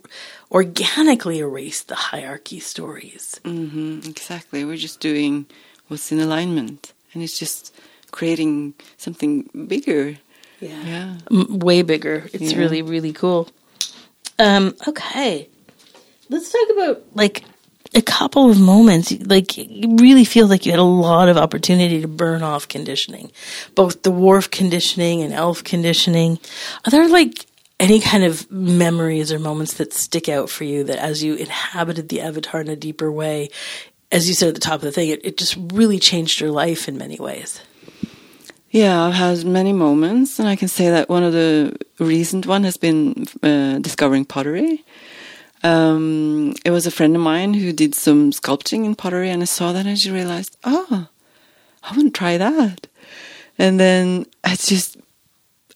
organically 0.51 1.39
erase 1.39 1.81
the 1.83 1.95
hierarchy 1.95 2.59
stories. 2.59 3.39
Mm-hmm, 3.43 4.09
exactly. 4.09 4.65
We're 4.65 4.75
just 4.77 4.99
doing 4.99 5.45
what's 5.87 6.11
in 6.11 6.19
alignment, 6.19 6.93
and 7.13 7.23
it's 7.23 7.39
just 7.39 7.73
creating 8.11 8.73
something 8.97 9.49
bigger. 9.67 10.17
Yeah. 10.59 10.83
Yeah. 10.85 11.17
M- 11.31 11.59
way 11.59 11.81
bigger. 11.81 12.29
It's 12.33 12.51
Yeah. 12.51 12.57
really, 12.59 12.81
really 12.81 13.13
cool. 13.13 13.47
Um, 14.37 14.75
okay. 14.87 15.47
Let's 16.29 16.51
talk 16.51 16.67
about 16.71 17.03
like 17.13 17.43
a 17.93 18.01
couple 18.01 18.49
of 18.49 18.59
moments. 18.59 19.11
Like 19.25 19.57
you 19.57 19.95
really 19.97 20.23
feel 20.25 20.47
like 20.47 20.65
you 20.65 20.71
had 20.71 20.79
a 20.79 20.83
lot 20.83 21.29
of 21.29 21.37
opportunity 21.37 22.01
to 22.01 22.07
burn 22.07 22.41
off 22.43 22.67
conditioning, 22.67 23.31
both 23.75 24.03
the 24.03 24.11
dwarf 24.11 24.49
conditioning 24.51 25.21
and 25.21 25.33
elf 25.33 25.63
conditioning. 25.63 26.39
Are 26.85 26.91
there 26.91 27.07
like 27.07 27.45
any 27.81 27.99
kind 27.99 28.23
of 28.23 28.49
memories 28.51 29.31
or 29.31 29.39
moments 29.39 29.73
that 29.73 29.91
stick 29.91 30.29
out 30.29 30.51
for 30.51 30.63
you 30.63 30.83
that 30.83 30.99
as 30.99 31.23
you 31.23 31.33
inhabited 31.33 32.09
the 32.09 32.21
avatar 32.21 32.61
in 32.61 32.69
a 32.69 32.75
deeper 32.75 33.11
way, 33.11 33.49
as 34.11 34.29
you 34.29 34.35
said 34.35 34.49
at 34.49 34.53
the 34.53 34.61
top 34.61 34.75
of 34.75 34.81
the 34.81 34.91
thing, 34.91 35.09
it, 35.09 35.25
it 35.25 35.35
just 35.35 35.57
really 35.73 35.97
changed 35.97 36.39
your 36.39 36.51
life 36.51 36.87
in 36.87 36.95
many 36.95 37.17
ways? 37.17 37.59
Yeah, 38.69 39.03
I've 39.03 39.15
had 39.15 39.43
many 39.45 39.73
moments, 39.73 40.37
and 40.37 40.47
I 40.47 40.55
can 40.55 40.67
say 40.67 40.91
that 40.91 41.09
one 41.09 41.23
of 41.23 41.33
the 41.33 41.75
recent 41.97 42.45
one 42.45 42.63
has 42.65 42.77
been 42.77 43.25
uh, 43.41 43.79
discovering 43.79 44.25
pottery. 44.25 44.85
Um, 45.63 46.53
it 46.63 46.69
was 46.69 46.85
a 46.85 46.91
friend 46.91 47.15
of 47.15 47.21
mine 47.21 47.55
who 47.55 47.73
did 47.73 47.95
some 47.95 48.31
sculpting 48.31 48.85
in 48.85 48.93
pottery, 48.93 49.31
and 49.31 49.41
I 49.41 49.45
saw 49.45 49.73
that 49.73 49.87
and 49.87 49.97
she 49.97 50.11
realized, 50.11 50.55
oh, 50.63 51.07
I 51.83 51.95
want 51.97 52.13
to 52.13 52.17
try 52.17 52.37
that. 52.37 52.85
And 53.57 53.79
then 53.79 54.27
it 54.45 54.59
just 54.59 54.97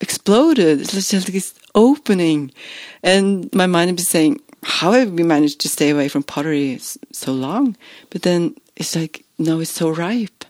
exploded. 0.00 0.80
It's 0.80 1.10
just 1.10 1.28
like 1.28 1.42
opening, 1.74 2.52
and 3.02 3.52
my 3.54 3.66
mind 3.66 3.96
was 3.96 4.08
saying, 4.08 4.40
"How 4.62 4.92
have 4.92 5.12
we 5.12 5.22
managed 5.22 5.60
to 5.60 5.68
stay 5.68 5.90
away 5.90 6.08
from 6.08 6.22
pottery 6.22 6.78
so 7.12 7.32
long?" 7.32 7.76
But 8.10 8.22
then 8.22 8.54
it's 8.76 8.94
like, 8.96 9.24
no, 9.38 9.60
it's 9.60 9.70
so 9.70 9.88
ripe, 9.90 10.44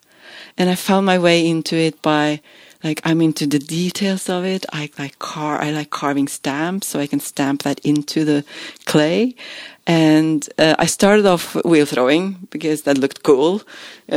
and 0.56 0.70
I 0.70 0.74
found 0.74 1.06
my 1.06 1.18
way 1.18 1.46
into 1.46 1.76
it 1.76 2.00
by 2.02 2.40
like 2.84 3.00
I'm 3.04 3.20
into 3.20 3.46
the 3.46 3.58
details 3.58 4.28
of 4.28 4.44
it. 4.44 4.64
I 4.72 4.90
like 4.98 5.18
car. 5.18 5.60
I 5.60 5.70
like 5.70 5.90
carving 5.90 6.28
stamps, 6.28 6.86
so 6.86 7.00
I 7.00 7.06
can 7.06 7.20
stamp 7.20 7.62
that 7.62 7.80
into 7.80 8.24
the 8.24 8.44
clay. 8.84 9.34
And 9.86 10.48
uh, 10.58 10.74
I 10.78 10.86
started 10.86 11.26
off 11.26 11.54
wheel 11.64 11.86
throwing 11.86 12.48
because 12.50 12.82
that 12.82 12.98
looked 12.98 13.22
cool 13.22 13.62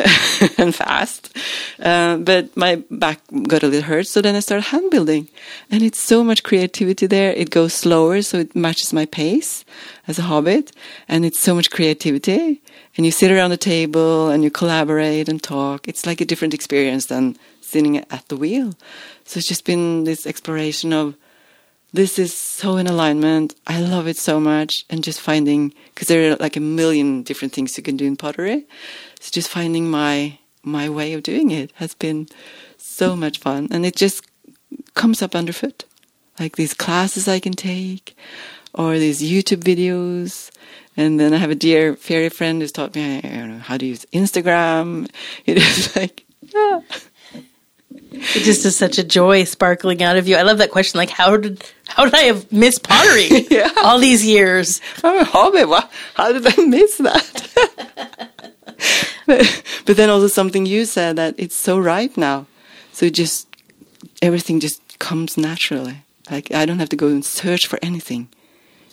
and 0.58 0.74
fast. 0.74 1.38
Uh, 1.80 2.18
but 2.18 2.56
my 2.58 2.84
back 2.90 3.22
got 3.44 3.62
a 3.62 3.68
little 3.68 3.88
hurt, 3.88 4.08
so 4.08 4.22
then 4.22 4.36
I 4.36 4.40
started 4.40 4.66
hand 4.66 4.90
building. 4.90 5.28
And 5.70 5.84
it's 5.84 6.00
so 6.00 6.24
much 6.24 6.42
creativity 6.42 7.06
there. 7.06 7.34
It 7.34 7.52
goes 7.52 7.74
slower, 7.76 8.24
so 8.24 8.40
it 8.40 8.56
matches 8.56 8.94
my 8.94 9.06
pace 9.06 9.64
as 10.08 10.18
a 10.18 10.24
hobbit. 10.24 10.72
And 11.08 11.24
it's 11.24 11.40
so 11.40 11.54
much 11.54 11.70
creativity. 11.70 12.62
And 12.98 13.06
you 13.06 13.12
sit 13.12 13.32
around 13.32 13.52
the 13.52 13.58
table 13.58 14.30
and 14.30 14.44
you 14.44 14.50
collaborate 14.50 15.30
and 15.30 15.42
talk. 15.42 15.88
It's 15.88 16.06
like 16.06 16.20
a 16.20 16.26
different 16.26 16.56
experience 16.56 17.06
than 17.06 17.38
sitting 17.62 17.98
at 17.98 18.28
the 18.28 18.36
wheel. 18.38 18.74
So 19.26 19.38
it's 19.38 19.48
just 19.48 19.66
been 19.66 20.04
this 20.04 20.26
exploration 20.26 20.94
of 20.94 21.14
this 21.92 22.20
is 22.20 22.36
so 22.36 22.78
in 22.78 22.88
alignment. 22.88 23.56
I 23.66 23.82
love 23.82 24.08
it 24.08 24.18
so 24.18 24.40
much. 24.40 24.86
And 24.90 25.04
just 25.04 25.20
finding, 25.20 25.74
because 25.94 26.08
there 26.08 26.32
are 26.32 26.36
like 26.36 26.56
a 26.56 26.62
million 26.62 27.24
different 27.24 27.54
things 27.54 27.78
you 27.78 27.84
can 27.84 27.98
do 27.98 28.06
in 28.06 28.16
pottery. 28.16 28.66
So 29.20 29.32
just 29.32 29.50
finding 29.50 29.90
my, 29.90 30.38
my 30.64 30.90
way 30.90 31.14
of 31.14 31.24
doing 31.24 31.52
it 31.52 31.72
has 31.76 31.94
been 31.94 32.28
so 32.78 33.16
much 33.16 33.40
fun. 33.40 33.68
And 33.72 33.86
it 33.86 33.96
just 33.96 34.24
comes 34.94 35.22
up 35.22 35.36
underfoot. 35.36 35.86
Like 36.40 36.56
these 36.56 36.74
classes 36.74 37.28
I 37.28 37.40
can 37.40 37.54
take 37.54 38.16
or 38.74 38.98
these 38.98 39.22
YouTube 39.22 39.64
videos. 39.64 40.52
And 40.96 41.20
then 41.20 41.34
I 41.34 41.38
have 41.38 41.52
a 41.52 41.56
dear 41.56 41.96
fairy 41.96 42.30
friend 42.30 42.62
who's 42.62 42.72
taught 42.72 42.96
me 42.96 43.22
know, 43.22 43.60
how 43.60 43.78
to 43.78 43.86
use 43.86 44.06
Instagram. 44.14 45.10
It 45.46 45.58
is 45.58 45.96
like, 45.96 46.26
yeah. 46.42 46.82
It 48.12 48.44
just 48.44 48.66
is 48.66 48.76
such 48.76 48.98
a 48.98 49.04
joy 49.04 49.44
sparkling 49.44 50.02
out 50.02 50.18
of 50.18 50.28
you. 50.28 50.36
I 50.36 50.42
love 50.42 50.58
that 50.58 50.72
question. 50.72 50.98
Like, 50.98 51.10
how 51.12 51.38
did 51.38 51.64
how 51.88 52.06
did 52.06 52.16
I 52.16 52.24
have 52.24 52.52
missed 52.52 52.84
pottery 52.84 53.28
Yeah. 53.50 53.72
all 53.84 54.00
these 54.00 54.26
years? 54.26 54.82
I'm 55.04 55.20
a 55.20 55.24
hobbit. 55.24 55.70
How 56.16 56.32
did 56.32 56.46
I 56.48 56.64
miss 56.66 56.98
that? 56.98 58.40
but, 59.28 59.64
but 59.86 59.98
then 59.98 60.10
also 60.10 60.28
something 60.28 60.66
you 60.66 60.86
said 60.86 61.16
that 61.18 61.36
it's 61.38 61.56
so 61.56 61.78
ripe 61.80 62.18
now. 62.18 62.48
So 62.94 63.10
just 63.10 63.48
everything 64.22 64.60
just 64.60 64.82
comes 65.00 65.38
naturally. 65.38 66.04
Like 66.32 66.52
I 66.52 66.66
don't 66.66 66.80
have 66.80 66.90
to 66.90 66.96
go 66.96 67.08
and 67.08 67.24
search 67.24 67.68
for 67.68 67.80
anything. 67.82 68.30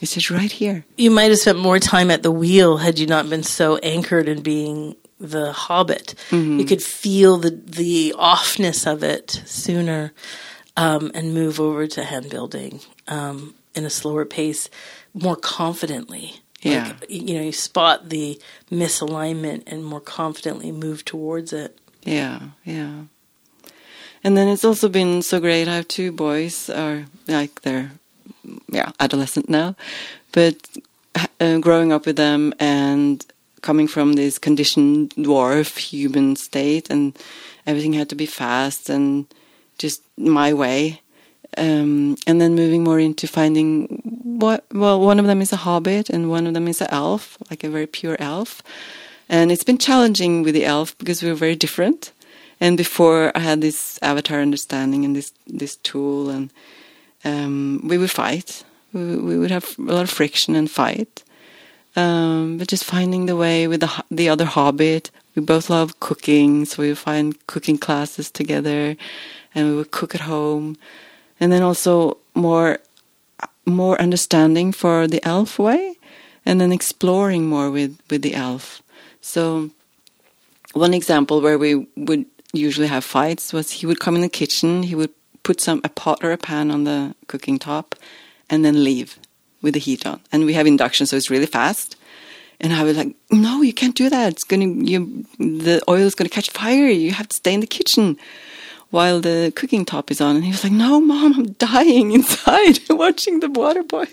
It's 0.01 0.12
just 0.14 0.31
right 0.31 0.53
here. 0.53 0.85
You 0.99 1.11
might 1.11 1.31
have 1.31 1.38
spent 1.38 1.59
more 1.59 1.79
time 1.79 2.11
at 2.11 2.23
the 2.23 2.31
wheel 2.31 2.77
had 2.79 2.99
you 2.99 3.07
not 3.07 3.31
been 3.31 3.43
so 3.43 3.79
anchored 3.79 4.29
in 4.29 4.43
being 4.43 4.95
the 5.18 5.52
hobbit. 5.52 6.14
You 6.31 6.64
could 6.64 6.83
feel 6.83 7.37
the 7.38 7.50
the 7.50 8.14
offness 8.18 8.90
of 8.90 9.02
it 9.02 9.42
sooner, 9.46 10.12
um, 10.76 11.11
and 11.14 11.35
move 11.35 11.61
over 11.61 11.87
to 11.87 12.05
hand 12.05 12.31
building 12.31 12.81
um, 13.09 13.55
in 13.74 13.85
a 13.85 13.90
slower 13.90 14.24
pace, 14.24 14.68
more 15.14 15.37
confidently. 15.37 16.40
Yeah. 16.62 16.94
Like, 17.00 17.11
you 17.11 17.35
know, 17.35 17.42
you 17.42 17.52
spot 17.52 18.09
the 18.09 18.40
misalignment 18.70 19.64
and 19.66 19.85
more 19.85 20.00
confidently 20.00 20.72
move 20.72 21.05
towards 21.05 21.52
it. 21.52 21.79
Yeah, 22.02 22.40
yeah. 22.64 23.02
And 24.24 24.37
then 24.37 24.48
it's 24.48 24.64
also 24.64 24.88
been 24.88 25.22
so 25.22 25.38
great. 25.38 25.68
I 25.68 25.76
have 25.76 25.88
two 25.88 26.11
boys, 26.11 26.68
are 26.70 27.07
like 27.29 27.62
they're 27.62 27.92
yeah 28.68 28.92
adolescent 28.98 29.48
now, 29.48 29.76
but 30.33 30.57
uh, 31.40 31.59
growing 31.59 31.92
up 31.92 32.07
with 32.07 32.16
them 32.16 32.52
and 32.59 33.24
coming 33.62 33.88
from 33.88 34.14
this 34.14 34.38
conditioned 34.38 35.11
dwarf 35.11 35.79
human 35.79 36.37
state, 36.37 36.90
and 36.90 37.16
everything 37.66 37.92
had 37.92 38.09
to 38.11 38.14
be 38.14 38.27
fast 38.27 38.88
and 38.88 39.27
just 39.79 40.03
my 40.16 40.53
way. 40.53 41.01
Um, 41.59 42.16
and 42.27 42.40
then 42.40 42.55
moving 42.55 42.85
more 42.85 42.99
into 42.99 43.27
finding 43.27 44.03
what 44.23 44.64
well 44.73 45.01
one 45.01 45.19
of 45.19 45.27
them 45.27 45.40
is 45.40 45.53
a 45.53 45.57
hobbit 45.64 46.11
and 46.11 46.29
one 46.29 46.47
of 46.47 46.53
them 46.53 46.69
is 46.69 46.83
an 46.83 46.88
elf 46.90 47.38
like 47.49 47.64
a 47.64 47.71
very 47.71 47.87
pure 47.87 48.16
elf 48.19 48.62
and 49.29 49.51
it's 49.51 49.64
been 49.64 49.79
challenging 49.79 50.42
with 50.42 50.53
the 50.55 50.66
elf 50.66 50.99
because 50.99 51.23
we 51.23 51.31
were 51.31 51.37
very 51.37 51.55
different 51.55 52.12
and 52.61 52.77
before 52.77 53.33
I 53.35 53.40
had 53.40 53.61
this 53.61 53.99
avatar 54.03 54.40
understanding 54.40 55.05
and 55.05 55.14
this 55.14 55.33
this 55.47 55.77
tool, 55.77 56.31
and 56.31 56.51
um, 57.25 57.81
we 57.85 57.99
would 57.99 58.11
fight. 58.11 58.64
We, 58.92 59.16
we 59.16 59.38
would 59.38 59.51
have 59.51 59.77
a 59.79 59.92
lot 59.92 60.05
of 60.05 60.11
friction 60.11 60.57
and 60.57 60.71
fight. 60.71 61.23
Um, 61.97 62.59
but 62.59 62.69
just 62.69 62.85
finding 62.85 63.25
the 63.25 63.37
way 63.37 63.67
with 63.67 63.81
the 63.81 64.05
the 64.11 64.29
other 64.29 64.45
hobbit, 64.45 65.11
we 65.35 65.43
both 65.43 65.71
love 65.71 65.99
cooking, 65.99 66.67
so 66.67 66.83
we 66.83 66.89
would 66.91 66.99
find 66.99 67.35
cooking 67.47 67.79
classes 67.79 68.31
together, 68.31 68.97
and 69.55 69.69
we 69.69 69.77
would 69.77 69.91
cook 69.91 70.15
at 70.15 70.21
home, 70.21 70.77
and 71.41 71.51
then 71.51 71.63
also 71.63 72.19
more 72.35 72.79
more 73.65 74.01
understanding 74.01 74.73
for 74.73 75.09
the 75.09 75.25
elf 75.25 75.59
way, 75.59 75.97
and 76.45 76.61
then 76.61 76.71
exploring 76.71 77.47
more 77.47 77.71
with 77.71 77.99
with 78.11 78.21
the 78.21 78.35
elf. 78.35 78.83
So 79.23 79.71
one 80.75 80.93
example 80.93 81.41
where 81.41 81.59
we 81.59 81.87
would 81.97 82.27
usually 82.53 82.89
have 82.89 83.05
fights 83.05 83.53
was 83.53 83.71
he 83.71 83.87
would 83.87 84.01
come 84.01 84.17
in 84.17 84.23
the 84.23 84.29
kitchen, 84.29 84.83
he 84.83 84.95
would 84.95 85.13
put 85.43 85.61
some 85.61 85.81
a 85.83 85.89
pot 85.89 86.23
or 86.23 86.33
a 86.33 86.39
pan 86.39 86.71
on 86.71 86.85
the 86.85 87.15
cooking 87.27 87.59
top, 87.59 87.95
and 88.51 88.65
then 88.65 88.85
leave 88.85 89.19
with 89.62 89.75
the 89.75 89.81
heat 89.81 90.07
on. 90.07 90.21
And 90.33 90.45
we 90.45 90.55
have 90.55 90.66
induction, 90.66 91.07
so 91.07 91.16
it's 91.16 91.31
really 91.31 91.47
fast. 91.47 91.97
And 92.61 92.73
I 92.73 92.85
was 92.85 92.97
like, 92.97 93.14
"No, 93.31 93.62
you 93.62 93.73
can't 93.73 93.95
do 93.95 94.09
that. 94.09 94.33
It's 94.33 94.45
gonna 94.45 94.66
you 94.66 95.27
the 95.38 95.83
oil 95.88 96.07
is 96.07 96.14
gonna 96.14 96.31
catch 96.31 96.51
fire. 96.51 96.88
You 96.88 97.12
have 97.12 97.29
to 97.29 97.37
stay 97.37 97.55
in 97.55 97.61
the 97.61 97.66
kitchen." 97.66 98.19
While 98.90 99.21
the 99.21 99.53
cooking 99.57 99.85
top 99.85 100.12
is 100.12 100.21
on, 100.21 100.37
and 100.37 100.45
he 100.45 100.53
was 100.53 100.62
like, 100.62 100.73
"No, 100.73 101.01
mom, 101.01 101.35
I'm 101.35 101.53
dying 101.53 102.12
inside 102.12 102.79
watching 102.90 103.40
the 103.40 103.51
water 103.51 103.83
boil." 103.83 104.07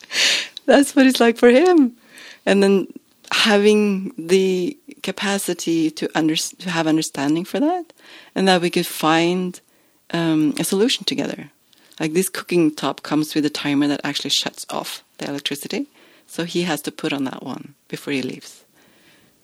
That's 0.66 0.94
what 0.94 1.06
it's 1.06 1.18
like 1.18 1.38
for 1.38 1.48
him. 1.48 1.96
And 2.44 2.62
then 2.62 2.88
having 3.30 4.12
the 4.18 4.76
capacity 5.02 5.90
to 5.90 6.08
under, 6.14 6.36
to 6.36 6.70
have 6.70 6.86
understanding 6.86 7.44
for 7.44 7.58
that, 7.58 7.92
and 8.34 8.46
that 8.46 8.60
we 8.60 8.70
could 8.70 8.86
find 8.86 9.60
um, 10.10 10.54
a 10.58 10.64
solution 10.64 11.04
together. 11.04 11.50
Like 12.02 12.14
this 12.14 12.28
cooking 12.28 12.74
top 12.74 13.04
comes 13.04 13.32
with 13.32 13.46
a 13.46 13.50
timer 13.50 13.86
that 13.86 14.00
actually 14.02 14.30
shuts 14.30 14.66
off 14.68 15.04
the 15.18 15.28
electricity, 15.28 15.86
so 16.26 16.42
he 16.42 16.62
has 16.62 16.82
to 16.82 16.90
put 16.90 17.12
on 17.12 17.22
that 17.26 17.44
one 17.44 17.76
before 17.86 18.12
he 18.12 18.22
leaves. 18.22 18.64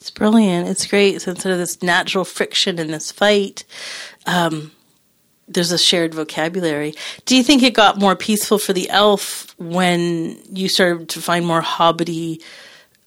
It's 0.00 0.10
brilliant. 0.10 0.68
It's 0.68 0.84
great. 0.84 1.22
So 1.22 1.30
instead 1.30 1.52
of 1.52 1.58
this 1.58 1.84
natural 1.84 2.24
friction 2.24 2.80
in 2.80 2.88
this 2.88 3.12
fight, 3.12 3.64
um, 4.26 4.72
there's 5.46 5.70
a 5.70 5.78
shared 5.78 6.14
vocabulary. 6.14 6.94
Do 7.26 7.36
you 7.36 7.44
think 7.44 7.62
it 7.62 7.74
got 7.74 8.00
more 8.00 8.16
peaceful 8.16 8.58
for 8.58 8.72
the 8.72 8.90
elf 8.90 9.54
when 9.60 10.36
you 10.50 10.68
started 10.68 11.10
to 11.10 11.20
find 11.20 11.46
more 11.46 11.62
hobbity 11.62 12.42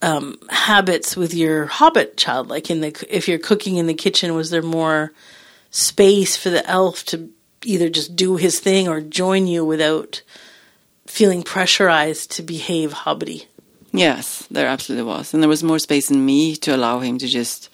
um, 0.01 0.37
habits 0.49 1.17
with 1.17 1.33
your 1.33 1.65
hobbit 1.65 2.15
child? 2.15 2.47
Like 2.47 2.69
in 2.69 2.79
the 2.79 3.05
if 3.09 3.27
you're 3.27 3.37
cooking 3.37 3.75
in 3.75 3.87
the 3.87 3.93
kitchen, 3.93 4.33
was 4.33 4.49
there 4.49 4.61
more 4.61 5.11
space 5.71 6.37
for 6.37 6.49
the 6.49 6.65
elf 6.69 7.03
to 7.07 7.29
either 7.65 7.89
just 7.89 8.15
do 8.15 8.35
his 8.35 8.59
thing 8.59 8.87
or 8.87 9.01
join 9.01 9.47
you 9.47 9.65
without 9.65 10.21
feeling 11.05 11.43
pressurized 11.43 12.31
to 12.31 12.41
behave 12.41 12.93
hobbity. 12.93 13.45
Yes, 13.93 14.47
there 14.49 14.67
absolutely 14.67 15.03
was, 15.03 15.33
and 15.33 15.43
there 15.43 15.49
was 15.49 15.63
more 15.63 15.79
space 15.79 16.09
in 16.09 16.25
me 16.25 16.55
to 16.57 16.75
allow 16.75 16.99
him 16.99 17.17
to 17.17 17.27
just 17.27 17.69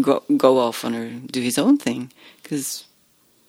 go 0.00 0.22
go 0.36 0.58
off 0.58 0.84
on 0.84 0.94
or 0.94 1.10
do 1.10 1.40
his 1.40 1.58
own 1.58 1.78
thing. 1.78 2.12
Because 2.42 2.84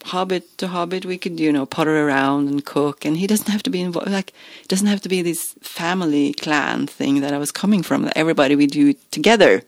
hobbit 0.06 0.58
to 0.60 0.67
hobbit, 0.67 1.06
we 1.06 1.17
could 1.17 1.39
you 1.39 1.52
know 1.52 1.65
potter 1.65 2.08
around 2.08 2.48
and 2.48 2.63
cook, 2.63 3.06
and 3.06 3.17
he 3.17 3.26
doesn't 3.26 3.52
have 3.52 3.63
to 3.63 3.72
be 3.72 3.82
involved. 3.82 4.12
Like 4.12 4.34
it 4.62 4.67
doesn't 4.67 4.88
have 4.88 5.02
to 5.02 5.10
be 5.10 5.24
this 5.24 5.56
family 5.62 6.34
clan 6.34 6.86
thing 6.86 7.22
that 7.22 7.34
I 7.34 7.39
was 7.39 7.52
coming 7.52 7.82
from. 7.82 8.04
That 8.04 8.15
everybody 8.15 8.56
we 8.56 8.67
do 8.67 8.93
together, 9.10 9.63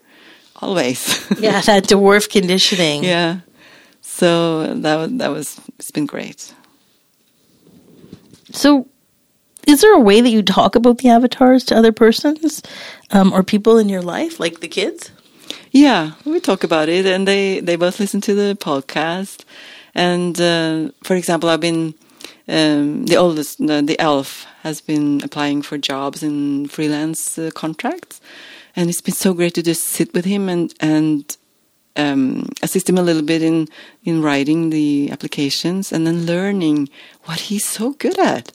always. 0.56 1.28
yeah, 1.40 1.60
that 1.66 1.84
dwarf 1.84 2.30
conditioning. 2.30 3.02
Yeah, 3.02 3.40
so 4.02 4.74
that 4.74 4.96
was, 4.96 5.12
that 5.12 5.30
was 5.30 5.60
it's 5.78 5.90
been 5.90 6.06
great. 6.06 6.52
So, 8.50 8.88
is 9.66 9.80
there 9.80 9.94
a 9.94 10.00
way 10.00 10.20
that 10.20 10.28
you 10.28 10.42
talk 10.42 10.74
about 10.74 10.98
the 10.98 11.08
avatars 11.08 11.64
to 11.66 11.76
other 11.76 11.92
persons 11.92 12.62
um, 13.12 13.32
or 13.32 13.42
people 13.42 13.78
in 13.78 13.88
your 13.88 14.02
life, 14.02 14.38
like 14.38 14.60
the 14.60 14.68
kids? 14.68 15.12
Yeah, 15.70 16.12
we 16.26 16.40
talk 16.40 16.64
about 16.64 16.88
it, 16.88 17.06
and 17.06 17.26
they 17.26 17.60
they 17.60 17.76
both 17.76 18.00
listen 18.00 18.20
to 18.22 18.34
the 18.34 18.56
podcast. 18.60 19.44
And 19.94 20.38
uh, 20.40 20.90
for 21.04 21.14
example, 21.14 21.48
I've 21.48 21.60
been 21.60 21.94
um, 22.48 23.06
the 23.06 23.16
oldest, 23.16 23.64
the, 23.64 23.82
the 23.82 23.98
elf, 24.00 24.46
has 24.62 24.80
been 24.80 25.22
applying 25.22 25.62
for 25.62 25.78
jobs 25.78 26.22
in 26.22 26.66
freelance 26.66 27.38
uh, 27.38 27.50
contracts, 27.54 28.20
and 28.74 28.90
it's 28.90 29.00
been 29.00 29.14
so 29.14 29.32
great 29.32 29.54
to 29.54 29.62
just 29.62 29.84
sit 29.84 30.12
with 30.12 30.24
him 30.24 30.48
and 30.48 30.74
and 30.80 31.36
um, 31.96 32.48
assist 32.62 32.88
him 32.88 32.98
a 32.98 33.02
little 33.02 33.22
bit 33.22 33.42
in 33.42 33.68
in 34.04 34.22
writing 34.22 34.70
the 34.70 35.10
applications 35.10 35.92
and 35.92 36.06
then 36.06 36.26
learning 36.26 36.88
what 37.24 37.40
he's 37.40 37.64
so 37.64 37.92
good 37.92 38.18
at, 38.18 38.52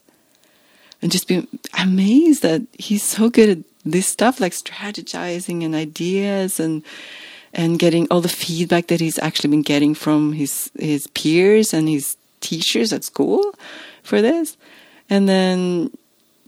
and 1.01 1.11
just 1.11 1.27
be 1.27 1.47
amazed 1.77 2.41
that 2.41 2.61
he's 2.73 3.03
so 3.03 3.29
good 3.29 3.49
at 3.49 3.57
this 3.85 4.07
stuff 4.07 4.39
like 4.39 4.53
strategizing 4.53 5.63
and 5.63 5.75
ideas 5.75 6.59
and 6.59 6.83
and 7.53 7.79
getting 7.79 8.07
all 8.11 8.21
the 8.21 8.29
feedback 8.29 8.87
that 8.87 8.99
he's 8.99 9.19
actually 9.19 9.49
been 9.49 9.61
getting 9.61 9.93
from 9.95 10.33
his 10.33 10.71
his 10.79 11.07
peers 11.07 11.73
and 11.73 11.87
his 11.87 12.17
teachers 12.39 12.93
at 12.93 13.03
school 13.03 13.53
for 14.03 14.21
this, 14.21 14.57
and 15.09 15.27
then 15.27 15.91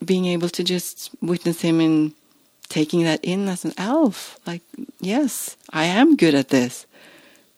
being 0.03 0.25
able 0.25 0.49
to 0.49 0.63
just 0.63 1.09
witness 1.21 1.61
him 1.61 1.81
in 1.81 2.13
taking 2.69 3.03
that 3.03 3.19
in 3.23 3.47
as 3.49 3.65
an 3.65 3.73
elf. 3.77 4.39
Like, 4.45 4.61
yes, 4.99 5.57
I 5.71 5.85
am 5.85 6.15
good 6.15 6.35
at 6.35 6.49
this. 6.49 6.85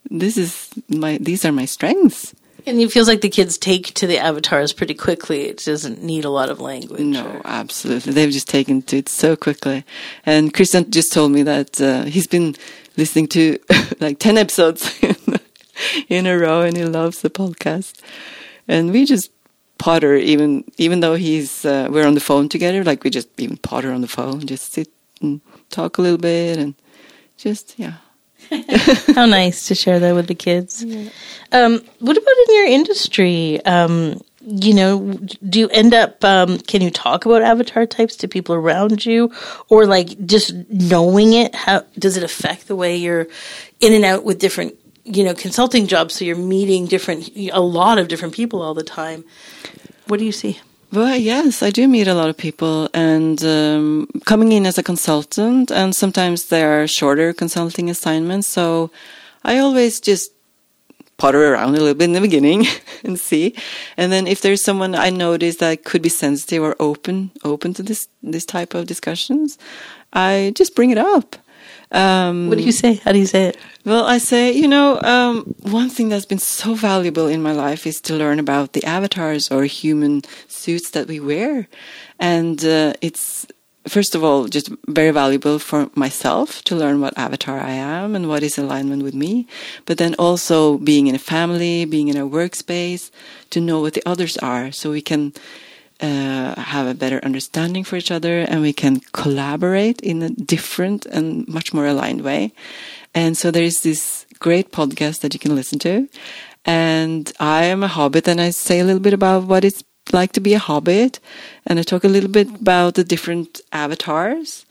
This 0.09 0.37
is 0.37 0.69
my, 0.89 1.17
these 1.19 1.45
are 1.45 1.51
my 1.51 1.65
strengths. 1.65 2.33
And 2.65 2.79
it 2.79 2.91
feels 2.91 3.07
like 3.07 3.21
the 3.21 3.29
kids 3.29 3.57
take 3.57 3.93
to 3.95 4.07
the 4.07 4.19
avatars 4.19 4.71
pretty 4.71 4.93
quickly. 4.93 5.43
It 5.43 5.63
doesn't 5.65 6.03
need 6.03 6.25
a 6.25 6.29
lot 6.29 6.49
of 6.49 6.59
language. 6.59 7.01
No, 7.01 7.27
or... 7.27 7.41
absolutely. 7.45 8.13
They've 8.13 8.31
just 8.31 8.47
taken 8.47 8.81
to 8.83 8.97
it 8.97 9.09
so 9.09 9.35
quickly. 9.35 9.83
And 10.25 10.53
Christian 10.53 10.89
just 10.91 11.11
told 11.11 11.31
me 11.31 11.43
that 11.43 11.81
uh, 11.81 12.03
he's 12.03 12.27
been 12.27 12.55
listening 12.97 13.27
to 13.29 13.57
like 13.99 14.19
10 14.19 14.37
episodes 14.37 14.93
in, 16.09 16.27
a 16.27 16.37
row 16.37 16.61
and 16.61 16.77
he 16.77 16.85
loves 16.85 17.21
the 17.21 17.29
podcast. 17.29 17.99
And 18.67 18.91
we 18.91 19.05
just 19.05 19.31
potter 19.79 20.15
even 20.15 20.63
even 20.77 20.99
though 20.99 21.15
he's 21.15 21.65
uh, 21.65 21.87
we're 21.89 22.05
on 22.05 22.13
the 22.13 22.19
phone 22.19 22.47
together 22.47 22.83
like 22.83 23.03
we 23.03 23.09
just 23.09 23.27
even 23.39 23.57
potter 23.57 23.91
on 23.91 24.01
the 24.01 24.07
phone 24.07 24.45
just 24.45 24.71
sit 24.71 24.87
and 25.21 25.41
talk 25.69 25.97
a 25.97 26.01
little 26.01 26.17
bit 26.17 26.57
and 26.57 26.75
just 27.37 27.77
yeah. 27.77 27.95
How 29.15 29.27
nice 29.27 29.67
to 29.67 29.75
share 29.75 29.99
that 29.99 30.15
with 30.15 30.27
the 30.27 30.35
kids. 30.35 30.83
Yeah. 30.83 31.09
um, 31.51 31.81
what 31.99 32.17
about 32.17 32.35
in 32.47 32.55
your 32.55 32.65
industry? 32.65 33.63
Um, 33.65 34.21
you 34.43 34.73
know 34.73 35.13
do 35.47 35.59
you 35.59 35.69
end 35.69 35.93
up 35.93 36.23
um, 36.23 36.57
can 36.59 36.81
you 36.81 36.89
talk 36.89 37.25
about 37.25 37.43
avatar 37.43 37.85
types 37.85 38.15
to 38.17 38.27
people 38.27 38.55
around 38.55 39.05
you? 39.05 39.31
Or 39.69 39.85
like 39.85 40.25
just 40.25 40.53
knowing 40.69 41.33
it 41.33 41.53
how 41.53 41.85
does 41.97 42.17
it 42.17 42.23
affect 42.23 42.67
the 42.67 42.75
way 42.75 42.95
you're 42.95 43.27
in 43.79 43.93
and 43.93 44.05
out 44.05 44.23
with 44.23 44.39
different 44.39 44.75
you 45.03 45.23
know 45.23 45.33
consulting 45.33 45.87
jobs? 45.87 46.15
So 46.15 46.25
you're 46.25 46.35
meeting 46.35 46.87
different 46.87 47.29
a 47.35 47.61
lot 47.61 47.99
of 47.99 48.07
different 48.07 48.33
people 48.33 48.61
all 48.61 48.73
the 48.73 48.83
time. 48.83 49.23
What 50.07 50.17
do 50.17 50.25
you 50.25 50.31
see 50.31 50.59
well, 50.91 51.15
yes, 51.15 51.63
I 51.63 51.69
do 51.69 51.87
meet 51.87 52.07
a 52.07 52.13
lot 52.13 52.29
of 52.29 52.37
people, 52.37 52.89
and 52.93 53.41
um, 53.45 54.07
coming 54.25 54.51
in 54.51 54.65
as 54.65 54.77
a 54.77 54.83
consultant, 54.83 55.71
and 55.71 55.95
sometimes 55.95 56.47
there 56.47 56.81
are 56.81 56.87
shorter 56.87 57.31
consulting 57.33 57.89
assignments. 57.89 58.47
So 58.47 58.91
I 59.43 59.57
always 59.59 60.01
just 60.01 60.33
potter 61.17 61.53
around 61.53 61.69
a 61.69 61.79
little 61.79 61.93
bit 61.93 62.05
in 62.05 62.13
the 62.13 62.19
beginning 62.21 62.65
and 63.05 63.17
see, 63.17 63.55
and 63.95 64.11
then 64.11 64.27
if 64.27 64.41
there's 64.41 64.61
someone 64.61 64.93
I 64.93 65.09
notice 65.11 65.57
that 65.57 65.85
could 65.85 66.01
be 66.01 66.09
sensitive 66.09 66.61
or 66.61 66.75
open 66.79 67.31
open 67.43 67.73
to 67.75 67.83
this 67.83 68.09
this 68.21 68.45
type 68.45 68.73
of 68.73 68.85
discussions, 68.85 69.57
I 70.11 70.51
just 70.55 70.75
bring 70.75 70.89
it 70.89 70.97
up. 70.97 71.37
Um, 71.91 72.47
what 72.47 72.57
do 72.57 72.63
you 72.63 72.71
say? 72.71 72.95
How 72.95 73.11
do 73.11 73.19
you 73.19 73.25
say 73.25 73.45
it? 73.47 73.57
Well, 73.83 74.05
I 74.05 74.19
say, 74.19 74.51
you 74.51 74.67
know, 74.67 74.99
um, 75.01 75.43
one 75.61 75.89
thing 75.89 76.09
that's 76.09 76.25
been 76.25 76.39
so 76.39 76.73
valuable 76.75 77.27
in 77.27 77.41
my 77.41 77.51
life 77.51 77.87
is 77.87 77.99
to 78.01 78.15
learn 78.15 78.39
about 78.39 78.73
the 78.73 78.83
avatars 78.85 79.51
or 79.51 79.63
human 79.65 80.21
suits 80.47 80.91
that 80.91 81.07
we 81.07 81.19
wear. 81.19 81.67
And 82.19 82.63
uh, 82.63 82.93
it's, 83.01 83.47
first 83.87 84.13
of 84.15 84.23
all, 84.23 84.47
just 84.47 84.69
very 84.87 85.11
valuable 85.11 85.57
for 85.59 85.89
myself 85.95 86.63
to 86.65 86.75
learn 86.75 87.01
what 87.01 87.17
avatar 87.17 87.59
I 87.59 87.71
am 87.71 88.15
and 88.15 88.29
what 88.29 88.43
is 88.43 88.57
alignment 88.57 89.03
with 89.03 89.15
me. 89.15 89.47
But 89.85 89.97
then 89.97 90.15
also 90.19 90.77
being 90.77 91.07
in 91.07 91.15
a 91.15 91.19
family, 91.19 91.85
being 91.85 92.07
in 92.07 92.17
a 92.17 92.29
workspace, 92.29 93.09
to 93.49 93.59
know 93.59 93.81
what 93.81 93.95
the 93.95 94.03
others 94.05 94.37
are 94.37 94.71
so 94.71 94.91
we 94.91 95.01
can 95.01 95.33
uh, 96.01 96.59
have 96.59 96.87
a 96.87 96.93
better 96.93 97.19
understanding 97.23 97.83
for 97.83 97.95
each 97.95 98.11
other 98.11 98.39
and 98.39 98.61
we 98.61 98.73
can 98.73 99.01
collaborate 99.13 100.01
in 100.01 100.21
a 100.21 100.29
different 100.29 101.05
and 101.05 101.47
much 101.47 101.73
more 101.73 101.85
aligned 101.85 102.21
way. 102.21 102.53
And 103.13 103.37
so 103.37 103.51
there 103.51 103.63
is 103.63 103.81
this 103.81 104.25
great 104.39 104.71
podcast 104.71 105.21
that 105.21 105.33
you 105.33 105.39
can 105.39 105.55
listen 105.55 105.79
to. 105.79 106.09
And 106.65 107.31
I 107.39 107.65
am 107.65 107.83
a 107.83 107.87
hobbit 107.87 108.27
and 108.27 108.41
I 108.41 108.51
say 108.51 108.79
a 108.79 108.83
little 108.83 109.01
bit 109.01 109.13
about 109.13 109.43
what 109.43 109.63
it's 109.63 109.83
like 110.11 110.31
to 110.33 110.39
be 110.39 110.53
a 110.53 110.59
hobbit. 110.59 111.19
And 111.65 111.79
I 111.79 111.83
talk 111.83 112.03
a 112.03 112.09
little 112.09 112.29
bit 112.29 112.49
about 112.61 112.95
the 112.95 113.03
different 113.03 113.61
avatars. 113.71 114.65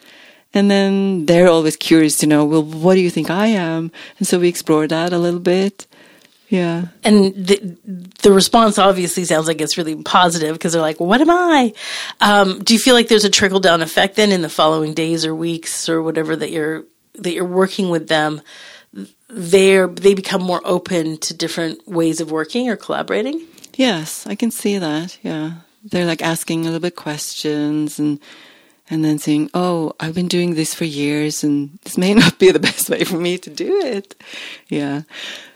And 0.53 0.71
then 0.71 1.27
they're 1.27 1.49
always 1.49 1.77
curious 1.77 2.17
to 2.19 2.27
know, 2.27 2.45
well, 2.45 2.65
what 2.65 2.95
do 2.95 3.01
you 3.01 3.11
think 3.11 3.31
I 3.31 3.47
am? 3.47 3.93
And 4.19 4.27
so 4.27 4.41
we 4.41 4.49
explore 4.49 4.89
that 4.89 5.13
a 5.13 5.19
little 5.19 5.41
bit. 5.41 5.87
Yeah. 6.51 6.87
And 7.05 7.33
the, 7.35 7.77
the 8.23 8.33
response 8.33 8.77
obviously 8.77 9.25
sounds 9.25 9.47
like 9.47 9.61
it's 9.61 9.79
really 9.79 10.03
positive 10.03 10.53
because 10.53 10.73
they're 10.73 10.83
like, 10.83 10.99
what 10.99 11.21
am 11.21 11.31
I? 11.31 11.73
Um, 12.21 12.59
do 12.59 12.75
you 12.75 12.81
feel 12.81 12.95
like 12.95 13.07
there's 13.07 13.25
a 13.25 13.31
trickle 13.31 13.61
down 13.61 13.83
effect 13.83 14.17
then 14.17 14.33
in 14.33 14.43
the 14.43 14.49
following 14.49 14.93
days 14.93 15.25
or 15.25 15.35
weeks 15.35 15.89
or 15.89 16.03
whatever 16.03 16.35
that 16.35 16.51
you're, 16.51 16.85
that 17.15 17.33
you're 17.33 17.45
working 17.45 17.89
with 17.89 18.09
them? 18.09 18.43
They're, 19.29 19.87
they 19.87 20.15
become 20.15 20.43
more 20.43 20.61
open 20.65 21.19
to 21.19 21.35
different 21.35 21.87
ways 21.87 22.21
of 22.21 22.33
working 22.33 22.69
or 22.69 22.77
collaborating? 22.77 23.47
Yes, 23.75 24.27
I 24.27 24.35
can 24.35 24.51
see 24.51 24.77
that. 24.77 25.19
Yeah. 25.23 25.53
They're 25.85 26.05
like 26.05 26.21
asking 26.21 26.63
a 26.63 26.65
little 26.65 26.81
bit 26.81 26.97
questions 26.97 28.01
and, 28.01 28.19
and 28.91 29.05
then 29.05 29.19
saying, 29.19 29.51
"Oh, 29.55 29.95
I've 30.01 30.15
been 30.17 30.29
doing 30.29 30.55
this 30.55 30.75
for 30.75 30.85
years, 30.85 31.45
and 31.45 31.79
this 31.85 31.97
may 31.97 32.13
not 32.23 32.39
be 32.39 32.51
the 32.51 32.59
best 32.59 32.91
way 32.91 33.05
for 33.05 33.17
me 33.17 33.39
to 33.39 33.49
do 33.49 33.81
it." 33.81 34.21
Yeah, 34.69 35.03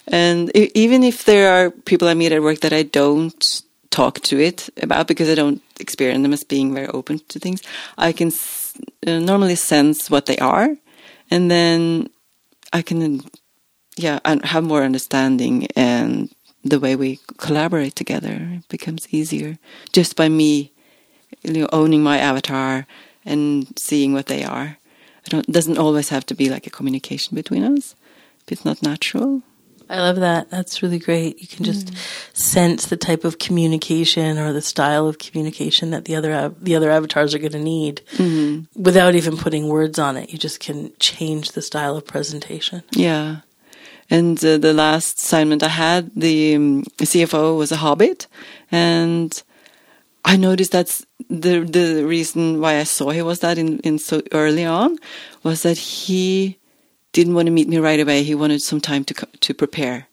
and 0.07 0.51
even 0.55 1.03
if 1.03 1.25
there 1.25 1.53
are 1.53 1.71
people 1.71 2.09
I 2.09 2.15
meet 2.15 2.33
at 2.33 2.43
work 2.43 2.61
that 2.61 2.73
I 2.73 2.83
don't 2.83 3.63
talk 3.91 4.21
to 4.21 4.41
it 4.41 4.69
about 4.83 5.07
because 5.07 5.29
I 5.29 5.35
don't 5.35 5.63
experience 5.81 6.23
them 6.23 6.33
as 6.33 6.45
being 6.45 6.75
very 6.75 6.89
open 6.89 7.21
to 7.29 7.39
things, 7.39 7.63
I 7.97 8.13
can 8.13 8.33
uh, 9.07 9.21
normally 9.21 9.55
sense 9.55 10.11
what 10.11 10.27
they 10.27 10.37
are, 10.39 10.77
and 11.31 11.51
then 11.51 12.11
I 12.73 12.83
can, 12.83 13.23
yeah, 13.97 14.19
have 14.45 14.65
more 14.65 14.83
understanding 14.83 15.69
and 15.77 16.29
the 16.65 16.81
way 16.81 16.97
we 16.97 17.21
collaborate 17.37 17.95
together 17.95 18.61
becomes 18.69 19.07
easier 19.13 19.59
just 19.93 20.17
by 20.17 20.29
me, 20.29 20.73
you 21.43 21.53
know, 21.53 21.69
owning 21.73 22.03
my 22.03 22.19
avatar 22.19 22.87
and 23.25 23.79
seeing 23.79 24.13
what 24.13 24.27
they 24.27 24.43
are. 24.43 24.79
It 25.27 25.47
doesn't 25.47 25.79
always 25.79 26.09
have 26.09 26.27
to 26.27 26.35
be 26.35 26.51
like 26.51 26.67
a 26.67 26.71
communication 26.71 27.35
between 27.35 27.65
us. 27.65 27.95
If 28.43 28.53
it's 28.53 28.65
not 28.65 28.83
natural, 28.83 29.43
I 29.89 29.99
love 29.99 30.17
that. 30.17 30.51
That's 30.51 30.83
really 30.83 30.99
great. 30.99 31.41
You 31.41 31.49
can 31.49 31.65
just 31.65 31.89
mm. 31.89 32.37
sense 32.37 32.87
the 32.87 32.97
type 32.97 33.25
of 33.25 33.39
communication 33.39 34.39
or 34.39 34.53
the 34.53 34.63
style 34.63 35.07
of 35.07 35.19
communication 35.19 35.91
that 35.91 36.07
the 36.07 36.17
other 36.17 36.55
the 36.61 36.75
other 36.75 36.91
avatars 36.91 37.35
are 37.35 37.39
going 37.39 37.53
to 37.53 37.59
need 37.59 38.03
mm-hmm. 38.13 38.83
without 38.83 39.15
even 39.15 39.37
putting 39.37 39.69
words 39.69 39.99
on 39.99 40.17
it. 40.17 40.33
You 40.33 40.39
just 40.39 40.61
can 40.61 40.93
change 40.99 41.53
the 41.53 41.63
style 41.63 41.97
of 41.97 42.07
presentation. 42.07 42.83
Yeah. 42.93 43.41
And 44.11 44.43
uh, 44.45 44.59
the 44.59 44.75
last 44.75 45.19
assignment 45.19 45.63
I 45.63 45.69
had, 45.69 46.11
the 46.15 46.57
um, 46.57 46.85
CFO 46.99 47.57
was 47.57 47.73
a 47.73 47.77
hobbit, 47.77 48.27
and 48.71 49.43
I 50.25 50.37
noticed 50.37 50.73
that's 50.73 51.05
the 51.29 51.61
the 51.61 52.05
reason 52.05 52.61
why 52.61 52.79
I 52.79 52.85
saw 52.85 53.11
he 53.11 53.23
was 53.23 53.41
that 53.41 53.59
in, 53.59 53.79
in 53.81 53.99
so 53.99 54.23
early 54.33 54.65
on 54.65 54.99
was 55.43 55.63
that 55.63 55.79
he 55.79 56.59
didn't 57.15 57.35
want 57.35 57.47
to 57.47 57.53
meet 57.53 57.69
me 57.69 57.79
right 57.79 57.99
away. 57.99 58.23
He 58.23 58.35
wanted 58.35 58.61
some 58.61 58.83
time 58.83 59.05
to 59.05 59.15
to 59.41 59.55
prepare 59.55 60.09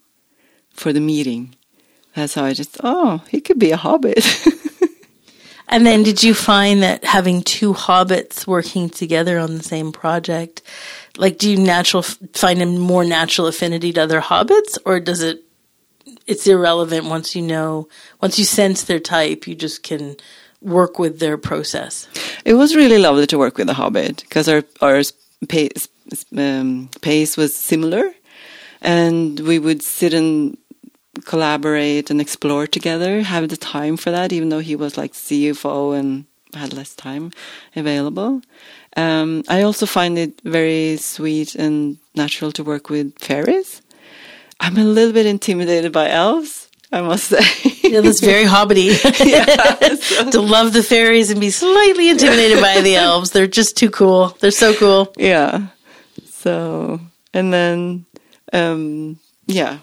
for 0.69 0.93
the 0.93 1.01
meeting. 1.01 1.55
That's 2.15 2.35
how 2.35 2.45
I 2.45 2.53
just 2.53 2.77
oh 2.81 3.21
he 3.29 3.41
could 3.41 3.59
be 3.59 3.71
a 3.71 3.77
hobbit. 3.77 4.23
And 5.71 5.87
then 5.87 6.03
did 6.03 6.21
you 6.21 6.33
find 6.33 6.83
that 6.83 7.05
having 7.05 7.43
two 7.43 7.73
hobbits 7.73 8.45
working 8.45 8.89
together 8.89 9.39
on 9.39 9.55
the 9.55 9.63
same 9.63 9.93
project, 9.93 10.61
like 11.17 11.37
do 11.37 11.49
you 11.49 11.57
natural 11.57 12.01
find 12.03 12.61
a 12.61 12.65
more 12.65 13.05
natural 13.05 13.47
affinity 13.47 13.93
to 13.93 14.03
other 14.03 14.19
hobbits 14.19 14.77
or 14.85 14.99
does 14.99 15.21
it 15.23 15.43
it's 16.27 16.45
irrelevant 16.45 17.05
once 17.05 17.35
you 17.35 17.41
know 17.41 17.87
once 18.21 18.37
you 18.37 18.43
sense 18.43 18.83
their 18.83 18.99
type, 18.99 19.47
you 19.47 19.55
just 19.55 19.81
can 19.81 20.17
work 20.61 20.99
with 20.99 21.19
their 21.19 21.37
process. 21.37 22.07
It 22.43 22.55
was 22.55 22.75
really 22.75 22.97
lovely 22.97 23.25
to 23.27 23.37
work 23.37 23.57
with 23.57 23.69
a 23.69 23.73
Hobbit 23.73 24.21
because 24.21 24.49
our 24.49 24.63
our 24.81 25.01
um, 26.37 26.89
pace 27.01 27.37
was 27.37 27.55
similar, 27.55 28.11
and 28.81 29.39
we 29.39 29.59
would 29.59 29.81
sit 29.81 30.13
and 30.13 30.57
collaborate 31.25 32.09
and 32.09 32.21
explore 32.21 32.67
together. 32.67 33.21
Have 33.21 33.49
the 33.49 33.57
time 33.57 33.97
for 33.97 34.11
that, 34.11 34.31
even 34.31 34.49
though 34.49 34.59
he 34.59 34.75
was 34.75 34.97
like 34.97 35.13
CFO 35.13 35.97
and 35.97 36.25
had 36.53 36.73
less 36.73 36.95
time 36.95 37.31
available. 37.75 38.41
Um, 38.97 39.43
I 39.47 39.61
also 39.61 39.85
find 39.85 40.17
it 40.17 40.41
very 40.43 40.97
sweet 40.97 41.55
and 41.55 41.97
natural 42.15 42.51
to 42.53 42.63
work 42.63 42.89
with 42.89 43.17
fairies. 43.19 43.81
I'm 44.59 44.77
a 44.77 44.83
little 44.83 45.13
bit 45.13 45.25
intimidated 45.25 45.91
by 45.91 46.09
elves 46.09 46.69
I 46.93 47.01
must 47.01 47.25
say. 47.25 47.39
yeah, 47.83 48.01
that's 48.01 48.19
very 48.19 48.43
hobbity. 48.43 48.91
yeah, 49.25 49.95
so. 49.95 50.29
to 50.31 50.41
love 50.41 50.73
the 50.73 50.83
fairies 50.83 51.31
and 51.31 51.39
be 51.39 51.49
slightly 51.49 52.09
intimidated 52.09 52.61
by 52.61 52.81
the 52.81 52.95
elves. 52.97 53.31
They're 53.31 53.47
just 53.47 53.77
too 53.77 53.89
cool. 53.89 54.35
They're 54.39 54.51
so 54.51 54.73
cool. 54.73 55.13
Yeah. 55.17 55.67
So, 56.41 56.99
and 57.33 57.53
then, 57.53 58.05
um, 58.51 59.19
yeah. 59.45 59.77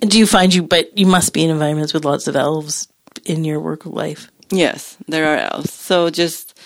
Do 0.00 0.18
you 0.18 0.26
find 0.26 0.54
you, 0.54 0.62
but 0.62 0.96
you 0.96 1.06
must 1.06 1.32
be 1.32 1.42
in 1.42 1.50
environments 1.50 1.92
with 1.92 2.04
lots 2.04 2.28
of 2.28 2.36
elves 2.36 2.86
in 3.24 3.44
your 3.44 3.58
work 3.58 3.84
life? 3.84 4.30
Yes, 4.50 4.96
there 5.08 5.26
are 5.26 5.38
elves. 5.38 5.72
So 5.72 6.10
just 6.10 6.58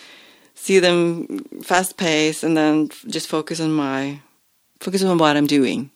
see 0.55 0.81
them 0.81 1.45
fast 1.63 1.97
pace 1.97 2.43
and 2.43 2.57
then 2.57 2.91
just 3.07 3.29
focus 3.29 3.59
on 3.61 3.73
my, 3.73 4.21
focus 4.81 5.03
on 5.03 5.17
what 5.17 5.37
I'm 5.37 5.47
doing. 5.47 5.91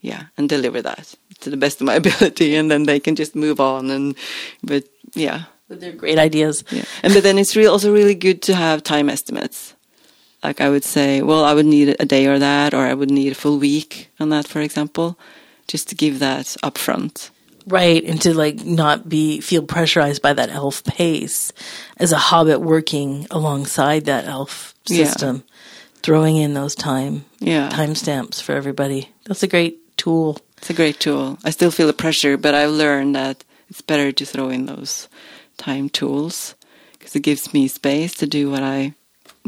Yeah, 0.00 0.24
and 0.36 0.48
deliver 0.48 0.82
that 0.82 1.14
to 1.40 1.50
the 1.50 1.56
best 1.56 1.80
of 1.80 1.86
my 1.86 1.94
ability, 2.02 2.54
and 2.54 2.70
then 2.70 2.84
they 2.84 3.00
can 3.00 3.16
just 3.16 3.34
move 3.34 3.58
on. 3.58 3.90
And 3.90 4.16
but 4.62 4.84
yeah, 5.14 5.44
they're 5.68 5.92
great 5.92 6.18
ideas. 6.18 6.62
Yeah, 6.70 6.84
and 7.02 7.14
but 7.14 7.24
then 7.24 7.38
it's 7.38 7.56
really 7.56 7.68
also 7.68 7.92
really 7.92 8.14
good 8.14 8.42
to 8.42 8.54
have 8.54 8.84
time 8.84 9.08
estimates. 9.10 9.74
Like 10.42 10.60
I 10.60 10.70
would 10.70 10.84
say, 10.84 11.20
well, 11.22 11.44
I 11.44 11.54
would 11.54 11.66
need 11.66 11.96
a 11.98 12.04
day 12.04 12.26
or 12.26 12.38
that, 12.38 12.74
or 12.74 12.86
I 12.86 12.94
would 12.94 13.10
need 13.10 13.32
a 13.32 13.34
full 13.34 13.58
week 13.58 14.10
on 14.20 14.28
that, 14.28 14.46
for 14.46 14.60
example, 14.60 15.18
just 15.66 15.88
to 15.88 15.94
give 15.94 16.20
that 16.20 16.46
upfront. 16.62 17.30
Right, 17.66 18.02
and 18.02 18.20
to 18.22 18.32
like 18.32 18.64
not 18.64 19.08
be 19.08 19.40
feel 19.40 19.62
pressurized 19.62 20.22
by 20.22 20.32
that 20.32 20.48
elf 20.48 20.82
pace 20.84 21.52
as 21.98 22.12
a 22.12 22.16
hobbit 22.16 22.62
working 22.62 23.26
alongside 23.30 24.06
that 24.06 24.24
elf 24.24 24.74
system, 24.86 25.36
yeah. 25.36 25.54
throwing 26.02 26.36
in 26.36 26.54
those 26.54 26.74
time 26.74 27.26
yeah. 27.40 27.68
timestamps 27.68 28.40
for 28.40 28.52
everybody. 28.52 29.10
That's 29.26 29.42
a 29.42 29.48
great 29.48 29.98
tool. 29.98 30.38
It's 30.56 30.70
a 30.70 30.74
great 30.74 30.98
tool. 30.98 31.38
I 31.44 31.50
still 31.50 31.70
feel 31.70 31.86
the 31.86 31.92
pressure, 31.92 32.38
but 32.38 32.54
I've 32.54 32.70
learned 32.70 33.14
that 33.16 33.44
it's 33.68 33.82
better 33.82 34.12
to 34.12 34.24
throw 34.24 34.48
in 34.48 34.64
those 34.64 35.08
time 35.58 35.90
tools 35.90 36.54
because 36.92 37.14
it 37.14 37.20
gives 37.20 37.52
me 37.52 37.68
space 37.68 38.14
to 38.14 38.26
do 38.26 38.50
what 38.50 38.62
I'm 38.62 38.94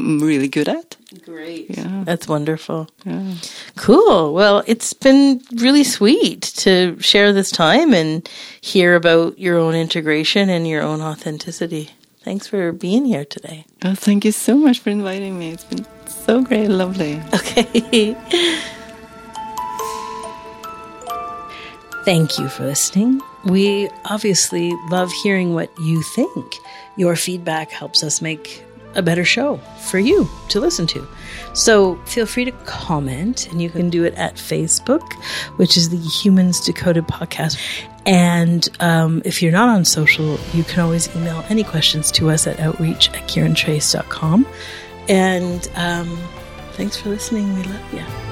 really 0.01 0.47
good 0.47 0.67
at. 0.67 0.95
Great. 1.25 1.77
Yeah. 1.77 2.03
That's 2.05 2.27
wonderful. 2.27 2.89
Yeah. 3.05 3.33
Cool. 3.75 4.33
Well, 4.33 4.63
it's 4.65 4.93
been 4.93 5.41
really 5.55 5.83
sweet 5.83 6.41
to 6.41 6.97
share 6.99 7.33
this 7.33 7.51
time 7.51 7.93
and 7.93 8.27
hear 8.61 8.95
about 8.95 9.37
your 9.37 9.57
own 9.57 9.75
integration 9.75 10.49
and 10.49 10.67
your 10.67 10.81
own 10.81 11.01
authenticity. 11.01 11.89
Thanks 12.23 12.47
for 12.47 12.71
being 12.71 13.05
here 13.05 13.25
today. 13.25 13.65
Oh, 13.83 13.95
thank 13.95 14.23
you 14.25 14.31
so 14.31 14.55
much 14.55 14.79
for 14.79 14.89
inviting 14.91 15.39
me. 15.39 15.51
It's 15.51 15.63
been 15.63 15.85
so 16.05 16.43
great, 16.43 16.69
lovely. 16.69 17.21
Okay. 17.33 18.15
Thank 22.05 22.39
you 22.39 22.47
for 22.47 22.63
listening. 22.63 23.21
We 23.45 23.89
obviously 24.05 24.71
love 24.89 25.11
hearing 25.23 25.53
what 25.53 25.69
you 25.79 26.01
think. 26.03 26.55
Your 26.95 27.15
feedback 27.15 27.71
helps 27.71 28.03
us 28.03 28.21
make 28.21 28.63
a 28.95 29.01
better 29.01 29.25
show 29.25 29.57
for 29.79 29.99
you 29.99 30.29
to 30.49 30.59
listen 30.59 30.87
to. 30.87 31.07
So 31.53 31.95
feel 32.05 32.25
free 32.25 32.45
to 32.45 32.51
comment, 32.65 33.47
and 33.51 33.61
you 33.61 33.69
can 33.69 33.89
do 33.89 34.03
it 34.03 34.13
at 34.15 34.35
Facebook, 34.35 35.13
which 35.57 35.77
is 35.77 35.89
the 35.89 35.97
Humans 35.97 36.61
Decoded 36.61 37.07
podcast. 37.07 37.57
And 38.05 38.67
um, 38.79 39.21
if 39.25 39.41
you're 39.41 39.51
not 39.51 39.69
on 39.69 39.85
social, 39.85 40.39
you 40.53 40.63
can 40.63 40.79
always 40.79 41.13
email 41.15 41.43
any 41.49 41.63
questions 41.63 42.11
to 42.13 42.29
us 42.29 42.47
at 42.47 42.59
outreach 42.59 43.09
at 43.09 43.27
kirantrace.com. 43.27 44.47
And 45.07 45.69
um, 45.75 46.17
thanks 46.73 46.97
for 46.97 47.09
listening. 47.09 47.53
We 47.55 47.63
love 47.63 47.93
you. 47.93 48.30